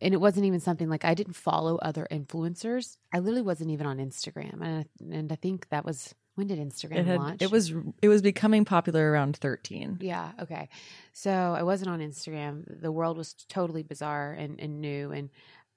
and 0.00 0.14
it 0.14 0.20
wasn't 0.20 0.46
even 0.46 0.60
something 0.60 0.88
like 0.88 1.04
I 1.04 1.14
didn't 1.14 1.34
follow 1.34 1.76
other 1.76 2.06
influencers. 2.10 2.96
I 3.12 3.18
literally 3.18 3.42
wasn't 3.42 3.70
even 3.70 3.86
on 3.86 3.98
Instagram, 3.98 4.62
and 4.62 5.12
and 5.12 5.32
I 5.32 5.36
think 5.36 5.68
that 5.70 5.84
was 5.84 6.14
when 6.40 6.46
did 6.46 6.58
Instagram 6.58 6.96
it 6.96 7.06
had, 7.06 7.18
launch? 7.18 7.42
It 7.42 7.50
was 7.50 7.72
it 8.00 8.08
was 8.08 8.22
becoming 8.22 8.64
popular 8.64 9.10
around 9.10 9.36
13. 9.36 9.98
Yeah, 10.00 10.32
okay. 10.40 10.68
So 11.12 11.30
I 11.30 11.62
wasn't 11.62 11.90
on 11.90 12.00
Instagram. 12.00 12.64
The 12.80 12.92
world 12.92 13.18
was 13.18 13.34
totally 13.48 13.82
bizarre 13.82 14.32
and, 14.32 14.58
and 14.58 14.80
new. 14.80 15.10
And 15.12 15.28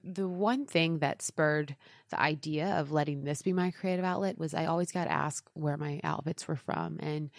the 0.04 0.28
one 0.28 0.66
thing 0.66 1.00
that 1.00 1.22
spurred 1.22 1.76
the 2.10 2.20
idea 2.20 2.68
of 2.76 2.92
letting 2.92 3.24
this 3.24 3.42
be 3.42 3.54
my 3.54 3.72
creative 3.72 4.04
outlet 4.04 4.38
was 4.38 4.54
I 4.54 4.66
always 4.66 4.92
got 4.92 5.08
asked 5.08 5.50
where 5.54 5.78
my 5.78 6.02
outfits 6.04 6.48
were 6.48 6.58
from 6.58 7.00
and 7.00 7.30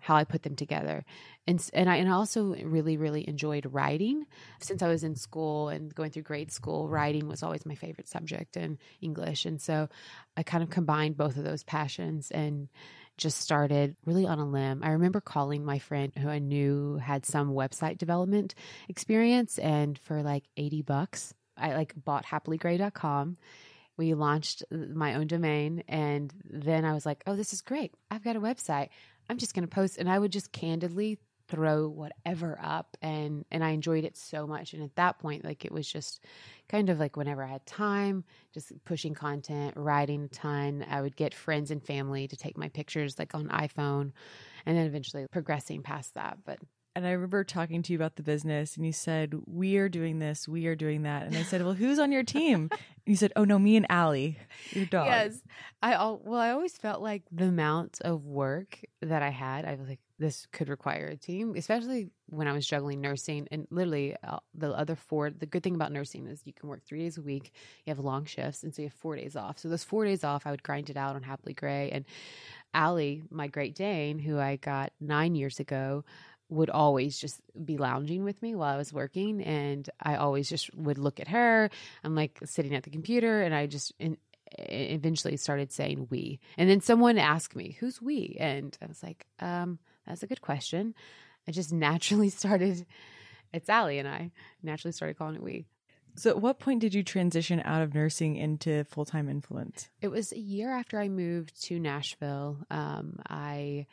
how 0.00 0.16
I 0.16 0.24
put 0.24 0.42
them 0.42 0.56
together. 0.56 1.04
And 1.46 1.64
and 1.72 1.88
I 1.88 1.96
and 1.96 2.10
also 2.10 2.54
really 2.56 2.96
really 2.96 3.26
enjoyed 3.28 3.66
writing. 3.72 4.26
Since 4.60 4.82
I 4.82 4.88
was 4.88 5.04
in 5.04 5.14
school 5.14 5.68
and 5.68 5.94
going 5.94 6.10
through 6.10 6.24
grade 6.24 6.50
school, 6.50 6.88
writing 6.88 7.28
was 7.28 7.42
always 7.42 7.64
my 7.64 7.76
favorite 7.76 8.08
subject 8.08 8.56
in 8.56 8.78
English. 9.00 9.46
And 9.46 9.60
so 9.60 9.88
I 10.36 10.42
kind 10.42 10.62
of 10.62 10.70
combined 10.70 11.16
both 11.16 11.36
of 11.36 11.44
those 11.44 11.62
passions 11.62 12.30
and 12.30 12.68
just 13.16 13.40
started 13.40 13.96
really 14.04 14.26
on 14.26 14.38
a 14.38 14.46
limb. 14.46 14.82
I 14.82 14.90
remember 14.90 15.20
calling 15.20 15.64
my 15.64 15.78
friend 15.78 16.12
who 16.16 16.28
I 16.28 16.38
knew 16.38 16.96
had 16.96 17.26
some 17.26 17.50
website 17.50 17.98
development 17.98 18.54
experience 18.88 19.58
and 19.58 19.98
for 19.98 20.22
like 20.22 20.44
80 20.56 20.82
bucks 20.82 21.34
I 21.58 21.74
like 21.74 21.92
bought 21.96 22.24
happilygrey.com. 22.24 23.36
We 23.96 24.14
launched 24.14 24.62
my 24.70 25.14
own 25.14 25.26
domain 25.26 25.82
and 25.88 26.32
then 26.48 26.84
I 26.84 26.92
was 26.92 27.04
like, 27.04 27.22
"Oh, 27.26 27.36
this 27.36 27.52
is 27.52 27.62
great. 27.62 27.94
I've 28.10 28.24
got 28.24 28.36
a 28.36 28.40
website. 28.40 28.88
I'm 29.28 29.38
just 29.38 29.54
going 29.54 29.66
to 29.66 29.74
post." 29.74 29.98
And 29.98 30.08
I 30.08 30.18
would 30.18 30.32
just 30.32 30.52
candidly 30.52 31.18
throw 31.48 31.88
whatever 31.88 32.58
up 32.62 32.96
and 33.00 33.44
and 33.50 33.64
I 33.64 33.70
enjoyed 33.70 34.04
it 34.04 34.16
so 34.16 34.46
much 34.46 34.74
and 34.74 34.82
at 34.82 34.94
that 34.96 35.18
point 35.18 35.44
like 35.44 35.64
it 35.64 35.72
was 35.72 35.90
just 35.90 36.22
kind 36.68 36.90
of 36.90 36.98
like 36.98 37.16
whenever 37.16 37.42
I 37.42 37.46
had 37.46 37.64
time 37.64 38.24
just 38.52 38.72
pushing 38.84 39.14
content 39.14 39.74
writing 39.76 40.24
a 40.24 40.28
ton 40.28 40.84
I 40.88 41.00
would 41.00 41.16
get 41.16 41.32
friends 41.32 41.70
and 41.70 41.82
family 41.82 42.28
to 42.28 42.36
take 42.36 42.58
my 42.58 42.68
pictures 42.68 43.18
like 43.18 43.34
on 43.34 43.48
iPhone 43.48 44.12
and 44.66 44.76
then 44.76 44.86
eventually 44.86 45.26
progressing 45.32 45.82
past 45.82 46.14
that 46.14 46.38
but 46.44 46.58
and 46.98 47.06
I 47.06 47.12
remember 47.12 47.44
talking 47.44 47.80
to 47.82 47.92
you 47.92 47.98
about 47.98 48.16
the 48.16 48.24
business, 48.24 48.76
and 48.76 48.84
you 48.84 48.92
said, 48.92 49.34
We 49.46 49.76
are 49.76 49.88
doing 49.88 50.18
this, 50.18 50.48
we 50.48 50.66
are 50.66 50.74
doing 50.74 51.02
that. 51.02 51.22
And 51.22 51.36
I 51.36 51.44
said, 51.44 51.62
Well, 51.62 51.74
who's 51.74 51.98
on 51.98 52.12
your 52.12 52.24
team? 52.24 52.70
And 53.06 53.12
you 53.12 53.16
said, 53.16 53.32
Oh, 53.36 53.44
no, 53.44 53.58
me 53.58 53.76
and 53.76 53.86
Allie, 53.88 54.36
your 54.72 54.84
dog. 54.84 55.06
Yes. 55.06 55.40
I, 55.80 55.94
all 55.94 56.20
well, 56.22 56.40
I 56.40 56.50
always 56.50 56.76
felt 56.76 57.00
like 57.00 57.22
the 57.32 57.46
amount 57.46 58.00
of 58.02 58.26
work 58.26 58.80
that 59.00 59.22
I 59.22 59.30
had, 59.30 59.64
I 59.64 59.76
was 59.76 59.88
like, 59.88 60.00
this 60.18 60.46
could 60.52 60.68
require 60.68 61.06
a 61.06 61.16
team, 61.16 61.54
especially 61.56 62.10
when 62.26 62.48
I 62.48 62.52
was 62.52 62.66
juggling 62.66 63.00
nursing 63.00 63.46
and 63.50 63.66
literally 63.70 64.16
uh, 64.26 64.38
the 64.52 64.72
other 64.72 64.96
four. 64.96 65.30
The 65.30 65.46
good 65.46 65.62
thing 65.62 65.76
about 65.76 65.92
nursing 65.92 66.26
is 66.26 66.42
you 66.44 66.52
can 66.52 66.68
work 66.68 66.84
three 66.84 66.98
days 66.98 67.16
a 67.16 67.22
week, 67.22 67.52
you 67.86 67.90
have 67.92 68.00
long 68.00 68.24
shifts, 68.24 68.62
and 68.64 68.74
so 68.74 68.82
you 68.82 68.88
have 68.88 68.98
four 68.98 69.16
days 69.16 69.36
off. 69.36 69.58
So 69.58 69.68
those 69.68 69.84
four 69.84 70.04
days 70.04 70.24
off, 70.24 70.46
I 70.46 70.50
would 70.50 70.62
grind 70.62 70.90
it 70.90 70.96
out 70.96 71.14
on 71.14 71.22
Happily 71.22 71.54
Grey. 71.54 71.90
And 71.90 72.04
Allie, 72.74 73.22
my 73.30 73.46
Great 73.46 73.74
Dane, 73.74 74.18
who 74.18 74.38
I 74.38 74.56
got 74.56 74.92
nine 75.00 75.34
years 75.34 75.60
ago, 75.60 76.04
would 76.50 76.70
always 76.70 77.18
just 77.18 77.40
be 77.64 77.76
lounging 77.76 78.24
with 78.24 78.40
me 78.42 78.54
while 78.54 78.72
I 78.72 78.76
was 78.76 78.92
working. 78.92 79.42
And 79.42 79.88
I 80.00 80.16
always 80.16 80.48
just 80.48 80.74
would 80.74 80.98
look 80.98 81.20
at 81.20 81.28
her. 81.28 81.70
I'm 82.02 82.14
like 82.14 82.38
sitting 82.44 82.74
at 82.74 82.84
the 82.84 82.90
computer 82.90 83.42
and 83.42 83.54
I 83.54 83.66
just 83.66 83.92
in, 83.98 84.16
eventually 84.56 85.36
started 85.36 85.72
saying 85.72 86.08
we. 86.10 86.40
And 86.56 86.68
then 86.68 86.80
someone 86.80 87.18
asked 87.18 87.54
me, 87.54 87.76
who's 87.80 88.00
we? 88.00 88.36
And 88.40 88.76
I 88.82 88.86
was 88.86 89.02
like, 89.02 89.26
um, 89.40 89.78
that's 90.06 90.22
a 90.22 90.26
good 90.26 90.40
question. 90.40 90.94
I 91.46 91.52
just 91.52 91.72
naturally 91.72 92.30
started, 92.30 92.86
it's 93.52 93.68
Allie 93.68 93.98
and 93.98 94.08
I 94.08 94.30
naturally 94.62 94.92
started 94.92 95.18
calling 95.18 95.36
it 95.36 95.42
we. 95.42 95.66
So, 96.16 96.30
at 96.30 96.40
what 96.40 96.58
point 96.58 96.80
did 96.80 96.94
you 96.94 97.04
transition 97.04 97.62
out 97.64 97.80
of 97.80 97.94
nursing 97.94 98.34
into 98.34 98.82
full 98.84 99.04
time 99.04 99.28
influence? 99.28 99.88
It 100.02 100.08
was 100.08 100.32
a 100.32 100.38
year 100.38 100.72
after 100.72 100.98
I 100.98 101.08
moved 101.08 101.62
to 101.66 101.78
Nashville. 101.78 102.58
Um, 102.72 103.20
I 103.28 103.86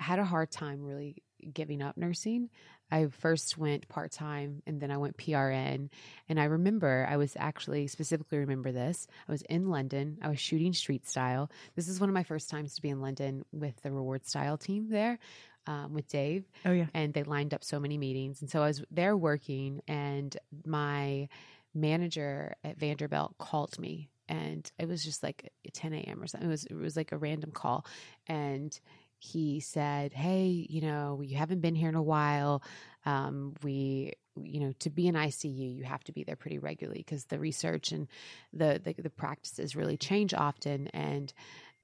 had 0.00 0.18
a 0.18 0.24
hard 0.24 0.50
time 0.50 0.82
really 0.82 1.22
giving 1.52 1.82
up 1.82 1.96
nursing. 1.96 2.50
I 2.90 3.06
first 3.06 3.58
went 3.58 3.88
part 3.88 4.12
time 4.12 4.62
and 4.66 4.80
then 4.80 4.90
I 4.90 4.98
went 4.98 5.16
PRN. 5.16 5.88
And 6.28 6.40
I 6.40 6.44
remember, 6.44 7.06
I 7.10 7.16
was 7.16 7.36
actually 7.36 7.86
specifically 7.88 8.38
remember 8.38 8.72
this. 8.72 9.06
I 9.28 9.32
was 9.32 9.42
in 9.42 9.68
London. 9.68 10.18
I 10.22 10.28
was 10.28 10.38
shooting 10.38 10.72
street 10.72 11.08
style. 11.08 11.50
This 11.74 11.88
is 11.88 11.98
one 11.98 12.08
of 12.08 12.14
my 12.14 12.22
first 12.22 12.50
times 12.50 12.74
to 12.74 12.82
be 12.82 12.90
in 12.90 13.00
London 13.00 13.44
with 13.52 13.80
the 13.82 13.90
reward 13.90 14.26
style 14.26 14.56
team 14.56 14.88
there. 14.90 15.18
Um, 15.66 15.94
with 15.94 16.06
Dave. 16.08 16.44
Oh, 16.66 16.72
yeah. 16.72 16.88
And 16.92 17.14
they 17.14 17.22
lined 17.22 17.54
up 17.54 17.64
so 17.64 17.80
many 17.80 17.96
meetings. 17.96 18.42
And 18.42 18.50
so 18.50 18.62
I 18.62 18.66
was 18.66 18.84
there 18.90 19.16
working, 19.16 19.80
and 19.88 20.36
my 20.66 21.30
manager 21.74 22.54
at 22.62 22.78
Vanderbilt 22.78 23.38
called 23.38 23.78
me. 23.78 24.10
And 24.28 24.70
it 24.78 24.86
was 24.86 25.02
just 25.02 25.22
like 25.22 25.50
10 25.72 25.94
a.m. 25.94 26.22
or 26.22 26.26
something. 26.26 26.48
It 26.48 26.52
was 26.52 26.66
it 26.66 26.74
was 26.74 26.98
like 26.98 27.12
a 27.12 27.16
random 27.16 27.50
call, 27.50 27.86
and 28.26 28.78
he 29.24 29.60
said, 29.60 30.12
Hey, 30.12 30.66
you 30.68 30.82
know, 30.82 31.22
you 31.22 31.36
haven't 31.36 31.60
been 31.60 31.74
here 31.74 31.88
in 31.88 31.94
a 31.94 32.02
while. 32.02 32.62
Um, 33.06 33.54
we, 33.62 34.12
you 34.36 34.60
know, 34.60 34.72
to 34.80 34.90
be 34.90 35.08
in 35.08 35.14
ICU, 35.14 35.76
you 35.76 35.84
have 35.84 36.04
to 36.04 36.12
be 36.12 36.24
there 36.24 36.36
pretty 36.36 36.58
regularly 36.58 37.00
because 37.00 37.24
the 37.26 37.38
research 37.38 37.90
and 37.92 38.06
the, 38.52 38.80
the, 38.82 38.94
the 39.00 39.10
practices 39.10 39.76
really 39.76 39.96
change 39.96 40.34
often. 40.34 40.88
And 40.88 41.32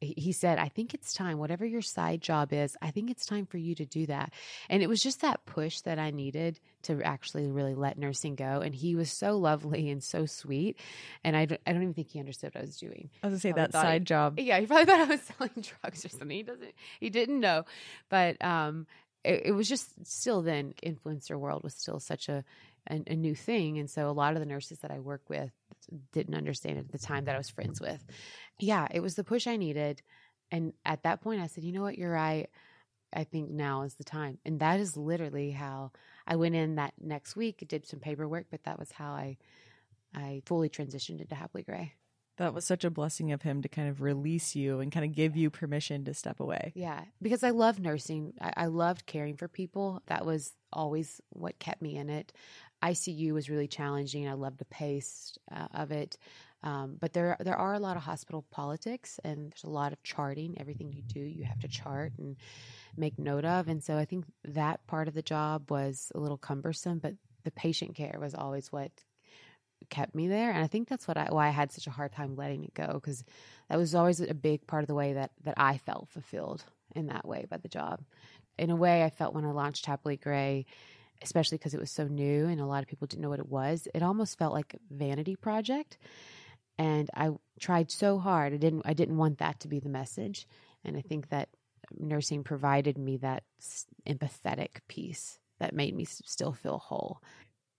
he 0.01 0.33
said, 0.33 0.59
I 0.59 0.69
think 0.69 0.95
it's 0.95 1.13
time, 1.13 1.39
whatever 1.39 1.67
your 1.67 1.83
side 1.83 2.23
job 2.23 2.55
is, 2.55 2.75
I 2.81 2.91
think 2.91 3.11
it's 3.11 3.27
time 3.27 3.45
for 3.45 3.59
you 3.59 3.75
to 3.75 3.85
do 3.85 4.07
that. 4.07 4.33
And 4.71 4.83
it 4.83 4.89
was 4.89 5.03
just 5.03 5.21
that 5.21 5.45
push 5.45 5.81
that 5.83 5.99
I 5.99 6.11
needed 6.11 6.59
to 6.85 7.03
actually 7.03 7.51
really 7.51 7.75
let 7.75 7.99
nursing 7.99 8.35
go. 8.35 8.63
And 8.63 8.75
he 8.75 8.97
was 8.97 9.13
so 9.13 9.37
lovely 9.37 9.91
and 9.91 10.03
so 10.03 10.25
sweet. 10.25 10.79
And 11.23 11.37
I 11.37 11.45
don't, 11.45 11.61
I 11.67 11.73
don't 11.73 11.83
even 11.83 11.95
think 11.95 12.09
he 12.11 12.19
understood 12.19 12.55
what 12.55 12.63
I 12.63 12.65
was 12.65 12.79
doing. 12.79 13.11
I 13.23 13.27
was 13.27 13.33
gonna 13.33 13.41
say 13.41 13.53
that 13.53 13.73
side 13.73 14.03
he, 14.03 14.05
job. 14.07 14.39
Yeah, 14.39 14.59
he 14.59 14.67
probably 14.67 14.87
thought 14.87 15.01
I 15.01 15.05
was 15.05 15.21
selling 15.21 15.65
drugs 15.83 16.05
or 16.05 16.09
something. 16.09 16.31
He 16.31 16.43
doesn't, 16.43 16.73
he 16.99 17.11
didn't 17.11 17.41
know. 17.41 17.65
But 18.09 18.43
um, 18.43 18.87
it, 19.23 19.43
it 19.47 19.53
was 19.53 19.69
just 19.69 20.07
still 20.07 20.41
then, 20.41 20.73
influencer 20.83 21.39
world 21.39 21.63
was 21.63 21.75
still 21.75 22.01
such 22.01 22.31
a, 22.31 22.43
a, 22.89 23.03
a 23.07 23.17
new 23.17 23.35
thing. 23.35 23.79
And 23.79 23.91
so 23.91 24.09
a 24.09 24.13
lot 24.13 24.33
of 24.33 24.41
the 24.41 24.47
nurses 24.47 24.79
that 24.79 24.91
I 24.91 24.99
work 24.99 25.23
with 25.29 25.51
didn't 26.13 26.35
understand 26.35 26.79
it 26.79 26.87
at 26.87 26.93
the 26.93 26.99
time 26.99 27.25
that 27.25 27.35
I 27.35 27.39
was 27.39 27.51
friends 27.51 27.81
with. 27.81 28.05
Yeah, 28.59 28.87
it 28.91 29.01
was 29.01 29.15
the 29.15 29.25
push 29.25 29.47
I 29.47 29.57
needed. 29.57 30.03
And 30.51 30.73
at 30.85 31.05
that 31.05 31.21
point, 31.21 31.41
I 31.41 31.47
said, 31.47 31.65
you 31.65 31.73
know 31.73 31.83
what, 31.83 31.99
you're 31.99 32.11
right. 32.11 32.49
I 33.13 33.25
think 33.25 33.51
now 33.51 33.83
is 33.83 33.95
the 33.95 34.05
time. 34.05 34.39
And 34.45 34.61
that 34.61 34.81
is 34.81 34.97
literally 34.97 35.51
how 35.51 35.93
I 36.27 36.37
went 36.37 36.55
in 36.55 36.77
that 36.77 36.95
next 37.01 37.37
week, 37.37 37.65
did 37.69 37.87
some 37.87 38.01
paperwork, 38.01 38.47
but 38.51 38.65
that 38.65 38.79
was 38.79 38.93
how 38.93 39.13
I 39.13 39.37
I 40.15 40.43
fully 40.47 40.69
transitioned 40.69 41.21
into 41.21 41.35
Happily 41.35 41.63
Grey. 41.63 41.95
That 42.37 42.55
was 42.55 42.65
such 42.65 42.85
a 42.85 42.91
blessing 42.91 43.33
of 43.33 43.43
him 43.43 43.61
to 43.63 43.69
kind 43.69 43.89
of 43.89 44.01
release 44.01 44.57
you 44.57 44.81
and 44.81 44.91
kind 44.91 45.05
of 45.05 45.15
give 45.15 45.37
you 45.37 45.51
permission 45.51 46.05
to 46.07 46.15
step 46.15 46.41
away. 46.41 46.73
Yeah, 46.75 47.03
because 47.21 47.45
I 47.45 47.51
love 47.51 47.79
nursing. 47.79 48.33
I, 48.41 48.53
I 48.57 48.67
loved 48.67 49.05
caring 49.05 49.37
for 49.37 49.47
people. 49.47 50.03
That 50.07 50.25
was 50.25 50.53
always 50.73 51.21
what 51.29 51.59
kept 51.59 51.83
me 51.83 51.97
in 51.97 52.09
it. 52.09 52.33
ICU 52.83 53.33
was 53.33 53.51
really 53.51 53.69
challenging. 53.69 54.29
I 54.29 54.35
love 54.35 54.59
the 54.59 54.65
pace 54.67 55.39
uh, 55.53 55.69
of 55.75 55.91
it. 55.91 56.17
Um, 56.63 56.97
but 57.01 57.15
there 57.15 57.37
there 57.41 57.57
are 57.57 57.75
a 57.75 57.79
lot 57.79 57.97
of 57.97 58.03
hospital 58.03 58.45
politics 58.51 59.19
and 59.25 59.51
there's 59.51 59.65
a 59.65 59.71
lot 59.71 59.93
of 59.93 60.03
charting. 60.03 60.57
Everything 60.61 60.93
you 60.93 61.03
do, 61.03 61.21
you 61.21 61.45
have 61.45 61.59
to 61.61 61.69
chart 61.69 62.13
and 62.19 62.37
make 62.97 63.19
note 63.19 63.45
of. 63.45 63.69
And 63.69 63.83
so 63.83 63.97
I 63.97 64.05
think 64.05 64.27
that 64.45 64.87
part 64.87 65.09
of 65.09 65.15
the 65.15 65.23
job 65.23 65.71
was 65.71 66.13
a 66.15 66.21
little 66.21 66.37
cumbersome, 66.37 66.99
but 66.99 67.15
the 67.45 67.51
patient 67.51 67.95
care 67.95 68.19
was 68.21 68.35
always 68.35 68.71
what 68.71 68.91
kept 69.89 70.15
me 70.15 70.29
there. 70.29 70.51
And 70.51 70.63
I 70.63 70.67
think 70.67 70.89
that's 70.89 71.09
what 71.09 71.17
I, 71.17 71.29
why 71.31 71.47
I 71.49 71.51
had 71.51 71.73
such 71.73 71.87
a 71.87 71.91
hard 71.91 72.13
time 72.13 72.37
letting 72.37 72.65
it 72.65 72.75
go 72.75 72.93
because 72.95 73.25
that 73.71 73.79
was 73.79 73.95
always 73.95 74.21
a 74.21 74.35
big 74.35 74.67
part 74.67 74.83
of 74.83 74.89
the 74.89 74.95
way 74.95 75.15
that 75.15 75.31
that 75.45 75.55
I 75.57 75.79
felt 75.79 76.09
fulfilled 76.11 76.65
in 76.95 77.07
that 77.07 77.27
way 77.27 77.47
by 77.49 77.57
the 77.57 77.69
job. 77.69 78.03
In 78.59 78.71
a 78.71 78.77
way, 78.77 79.05
I 79.05 79.11
felt 79.11 79.35
when 79.35 79.47
I 79.47 79.53
launched 79.53 79.87
Happily 79.87 80.19
Grey 80.19 80.67
especially 81.23 81.59
because 81.59 81.75
it 81.75 81.81
was 81.81 81.91
so 81.91 82.07
new 82.07 82.47
and 82.47 82.61
a 82.61 82.67
lot 82.67 82.83
of 82.83 82.89
people 82.89 83.07
didn't 83.07 83.23
know 83.23 83.29
what 83.29 83.39
it 83.41 83.49
was. 83.49 83.89
It 83.95 84.03
almost 84.03 84.39
felt 84.39 84.53
like 84.53 84.75
a 84.75 84.95
vanity 84.95 85.37
project. 85.37 85.99
And 86.79 87.11
I 87.15 87.31
tried 87.59 87.91
so 87.91 88.19
hard. 88.19 88.55
I 88.55 88.57
didn't 88.57 88.83
I 88.85 88.95
didn't 88.95 89.19
want 89.19 89.39
that 89.39 89.61
to 89.61 89.69
be 89.69 89.81
the 89.81 89.89
message. 89.89 90.47
And 90.85 90.97
I 90.97 91.03
think 91.03 91.29
that 91.29 91.51
nursing 91.99 92.43
provided 92.45 92.97
me 92.97 93.19
that 93.19 93.45
empathetic 94.07 94.81
piece 94.89 95.39
that 95.59 95.75
made 95.75 95.95
me 95.95 96.05
still 96.05 96.53
feel 96.53 96.79
whole. 96.79 97.21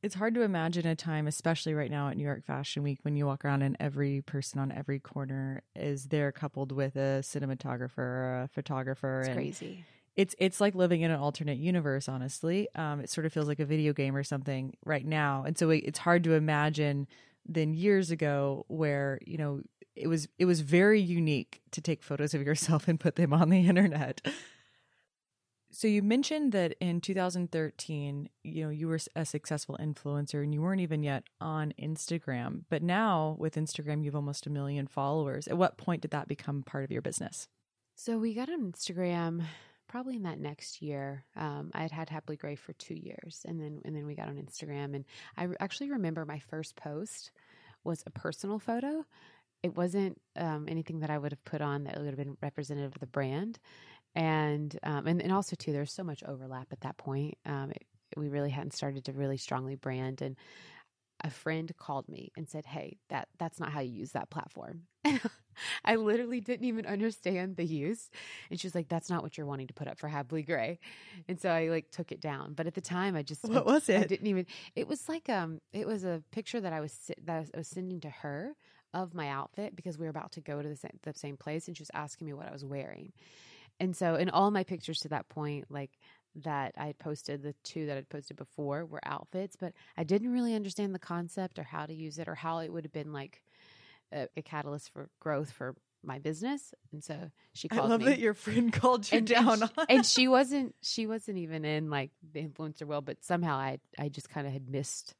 It's 0.03 0.15
hard 0.15 0.33
to 0.33 0.41
imagine 0.41 0.87
a 0.87 0.95
time, 0.95 1.27
especially 1.27 1.75
right 1.75 1.91
now 1.91 2.09
at 2.09 2.17
New 2.17 2.23
York 2.23 2.43
Fashion 2.43 2.81
Week, 2.81 2.99
when 3.03 3.15
you 3.15 3.27
walk 3.27 3.45
around 3.45 3.61
and 3.61 3.77
every 3.79 4.21
person 4.21 4.59
on 4.59 4.71
every 4.71 4.99
corner 4.99 5.61
is 5.75 6.05
there 6.05 6.31
coupled 6.31 6.71
with 6.71 6.95
a 6.95 7.21
cinematographer 7.21 7.99
or 7.99 8.41
a 8.43 8.49
photographer. 8.51 9.19
It's 9.19 9.27
and 9.29 9.37
crazy 9.37 9.85
it's 10.15 10.35
it's 10.39 10.59
like 10.59 10.75
living 10.75 11.01
in 11.01 11.11
an 11.11 11.19
alternate 11.19 11.57
universe 11.57 12.09
honestly 12.09 12.67
um, 12.75 12.99
it 12.99 13.09
sort 13.09 13.25
of 13.25 13.33
feels 13.33 13.47
like 13.47 13.59
a 13.59 13.65
video 13.65 13.93
game 13.93 14.15
or 14.15 14.23
something 14.23 14.75
right 14.85 15.05
now 15.05 15.43
and 15.45 15.57
so 15.57 15.69
it, 15.69 15.77
it's 15.85 15.99
hard 15.99 16.23
to 16.23 16.33
imagine 16.33 17.07
than 17.47 17.73
years 17.73 18.11
ago 18.11 18.65
where, 18.67 19.19
you 19.25 19.37
know, 19.37 19.61
it 19.95 20.07
was 20.07 20.27
it 20.39 20.45
was 20.45 20.61
very 20.61 21.01
unique 21.01 21.61
to 21.71 21.81
take 21.81 22.03
photos 22.03 22.33
of 22.33 22.41
yourself 22.41 22.87
and 22.87 22.99
put 22.99 23.15
them 23.15 23.33
on 23.33 23.49
the 23.49 23.67
internet. 23.67 24.21
So 25.73 25.87
you 25.87 26.01
mentioned 26.01 26.51
that 26.51 26.75
in 26.81 26.99
2013, 26.99 28.29
you 28.43 28.63
know, 28.63 28.69
you 28.69 28.89
were 28.89 28.99
a 29.15 29.25
successful 29.25 29.77
influencer 29.79 30.43
and 30.43 30.53
you 30.53 30.61
weren't 30.61 30.81
even 30.81 31.01
yet 31.01 31.23
on 31.39 31.73
Instagram. 31.81 32.63
But 32.69 32.83
now 32.83 33.37
with 33.39 33.55
Instagram, 33.55 33.99
you 33.99 34.07
have 34.07 34.15
almost 34.15 34.45
a 34.45 34.49
million 34.49 34.85
followers. 34.85 35.47
At 35.47 35.57
what 35.57 35.77
point 35.77 36.01
did 36.01 36.11
that 36.11 36.27
become 36.27 36.61
part 36.63 36.83
of 36.83 36.91
your 36.91 37.01
business? 37.01 37.47
So 37.95 38.17
we 38.17 38.33
got 38.33 38.49
on 38.49 38.73
Instagram 38.73 39.43
probably 39.91 40.15
in 40.15 40.23
that 40.23 40.39
next 40.39 40.81
year. 40.81 41.25
Um, 41.35 41.71
I 41.73 41.81
had 41.81 41.91
had 41.91 42.09
Happily 42.09 42.37
Grey 42.37 42.55
for 42.55 42.73
two 42.73 42.95
years, 42.95 43.45
and 43.47 43.59
then 43.59 43.81
and 43.85 43.95
then 43.95 44.05
we 44.05 44.15
got 44.15 44.29
on 44.29 44.35
Instagram. 44.35 44.95
And 44.95 45.05
I 45.37 45.47
actually 45.59 45.91
remember 45.91 46.25
my 46.25 46.39
first 46.39 46.75
post 46.75 47.31
was 47.83 48.03
a 48.05 48.11
personal 48.11 48.59
photo. 48.59 49.05
It 49.63 49.75
wasn't 49.75 50.19
um, 50.37 50.65
anything 50.67 51.01
that 51.01 51.11
I 51.11 51.17
would 51.17 51.31
have 51.31 51.43
put 51.45 51.61
on 51.61 51.83
that 51.83 51.97
would 51.97 52.07
have 52.07 52.17
been 52.17 52.37
representative 52.41 52.93
of 52.95 52.99
the 52.99 53.07
brand 53.07 53.59
and 54.15 54.77
um, 54.83 55.07
and 55.07 55.21
and 55.21 55.31
also 55.31 55.55
too, 55.55 55.71
there's 55.71 55.93
so 55.93 56.03
much 56.03 56.23
overlap 56.23 56.67
at 56.71 56.81
that 56.81 56.97
point. 56.97 57.37
Um, 57.45 57.71
it, 57.71 57.85
we 58.17 58.27
really 58.27 58.49
hadn't 58.49 58.73
started 58.73 59.05
to 59.05 59.13
really 59.13 59.37
strongly 59.37 59.75
brand, 59.75 60.21
and 60.21 60.35
a 61.23 61.29
friend 61.29 61.71
called 61.77 62.07
me 62.09 62.31
and 62.35 62.49
said, 62.49 62.65
"Hey, 62.65 62.97
that 63.09 63.27
that's 63.37 63.59
not 63.59 63.71
how 63.71 63.79
you 63.79 63.91
use 63.91 64.11
that 64.11 64.29
platform." 64.29 64.83
I 65.85 65.95
literally 65.95 66.39
didn't 66.39 66.65
even 66.65 66.85
understand 66.85 67.57
the 67.57 67.65
use, 67.65 68.09
and 68.49 68.59
she 68.59 68.67
was 68.67 68.75
like, 68.75 68.89
"That's 68.89 69.09
not 69.09 69.23
what 69.23 69.37
you're 69.37 69.45
wanting 69.47 69.67
to 69.67 69.73
put 69.73 69.87
up 69.87 69.99
for 69.99 70.07
Happily 70.07 70.43
Grey," 70.43 70.79
and 71.27 71.39
so 71.39 71.49
I 71.49 71.67
like 71.67 71.91
took 71.91 72.11
it 72.11 72.21
down. 72.21 72.53
But 72.53 72.67
at 72.67 72.73
the 72.73 72.81
time, 72.81 73.15
I 73.15 73.23
just 73.23 73.43
what 73.47 73.65
was 73.65 73.89
it? 73.89 73.99
I 74.01 74.05
didn't 74.05 74.27
even. 74.27 74.45
It 74.75 74.87
was 74.87 75.07
like 75.09 75.29
um, 75.29 75.59
it 75.73 75.87
was 75.87 76.03
a 76.03 76.23
picture 76.31 76.61
that 76.61 76.73
I 76.73 76.79
was 76.79 77.11
that 77.23 77.47
I 77.53 77.57
was 77.57 77.67
sending 77.67 77.99
to 78.01 78.09
her 78.09 78.55
of 78.93 79.13
my 79.13 79.29
outfit 79.29 79.75
because 79.75 79.97
we 79.97 80.05
were 80.05 80.09
about 80.09 80.33
to 80.33 80.41
go 80.41 80.61
to 80.61 80.67
the 80.67 80.75
same, 80.75 80.99
the 81.03 81.13
same 81.13 81.37
place, 81.37 81.67
and 81.67 81.77
she 81.77 81.81
was 81.81 81.91
asking 81.93 82.27
me 82.27 82.33
what 82.33 82.47
I 82.47 82.51
was 82.51 82.65
wearing. 82.65 83.13
And 83.79 83.95
so, 83.95 84.15
in 84.15 84.29
all 84.29 84.51
my 84.51 84.63
pictures 84.63 84.99
to 84.99 85.09
that 85.09 85.29
point, 85.29 85.65
like 85.69 85.91
that 86.35 86.73
I 86.77 86.87
had 86.87 86.99
posted, 86.99 87.43
the 87.43 87.55
two 87.63 87.85
that 87.87 87.97
I'd 87.97 88.09
posted 88.09 88.37
before 88.37 88.85
were 88.85 89.01
outfits, 89.03 89.55
but 89.55 89.73
I 89.97 90.03
didn't 90.03 90.31
really 90.31 90.55
understand 90.55 90.95
the 90.95 90.99
concept 90.99 91.59
or 91.59 91.63
how 91.63 91.85
to 91.85 91.93
use 91.93 92.19
it 92.19 92.27
or 92.27 92.35
how 92.35 92.59
it 92.59 92.71
would 92.71 92.85
have 92.85 92.93
been 92.93 93.13
like 93.13 93.41
a, 94.13 94.27
a 94.37 94.41
catalyst 94.41 94.91
for 94.93 95.09
growth 95.19 95.51
for 95.51 95.75
my 96.03 96.19
business. 96.19 96.73
And 96.91 97.03
so 97.03 97.31
she 97.53 97.67
called 97.67 97.87
I 97.87 97.89
love 97.89 97.99
me. 98.01 98.07
that 98.07 98.19
your 98.19 98.33
friend 98.33 98.71
called 98.81 99.11
you 99.11 99.19
and, 99.19 99.27
down. 99.27 99.61
And 99.61 99.69
she, 99.69 99.85
and 99.89 100.05
she 100.05 100.27
wasn't 100.27 100.75
she 100.81 101.07
wasn't 101.07 101.37
even 101.37 101.65
in 101.65 101.89
like 101.89 102.11
the 102.33 102.43
influencer 102.43 102.83
world, 102.83 103.05
but 103.05 103.23
somehow 103.23 103.55
I 103.55 103.79
I 103.99 104.09
just 104.09 104.29
kind 104.29 104.47
of 104.47 104.53
had 104.53 104.69
missed 104.69 105.15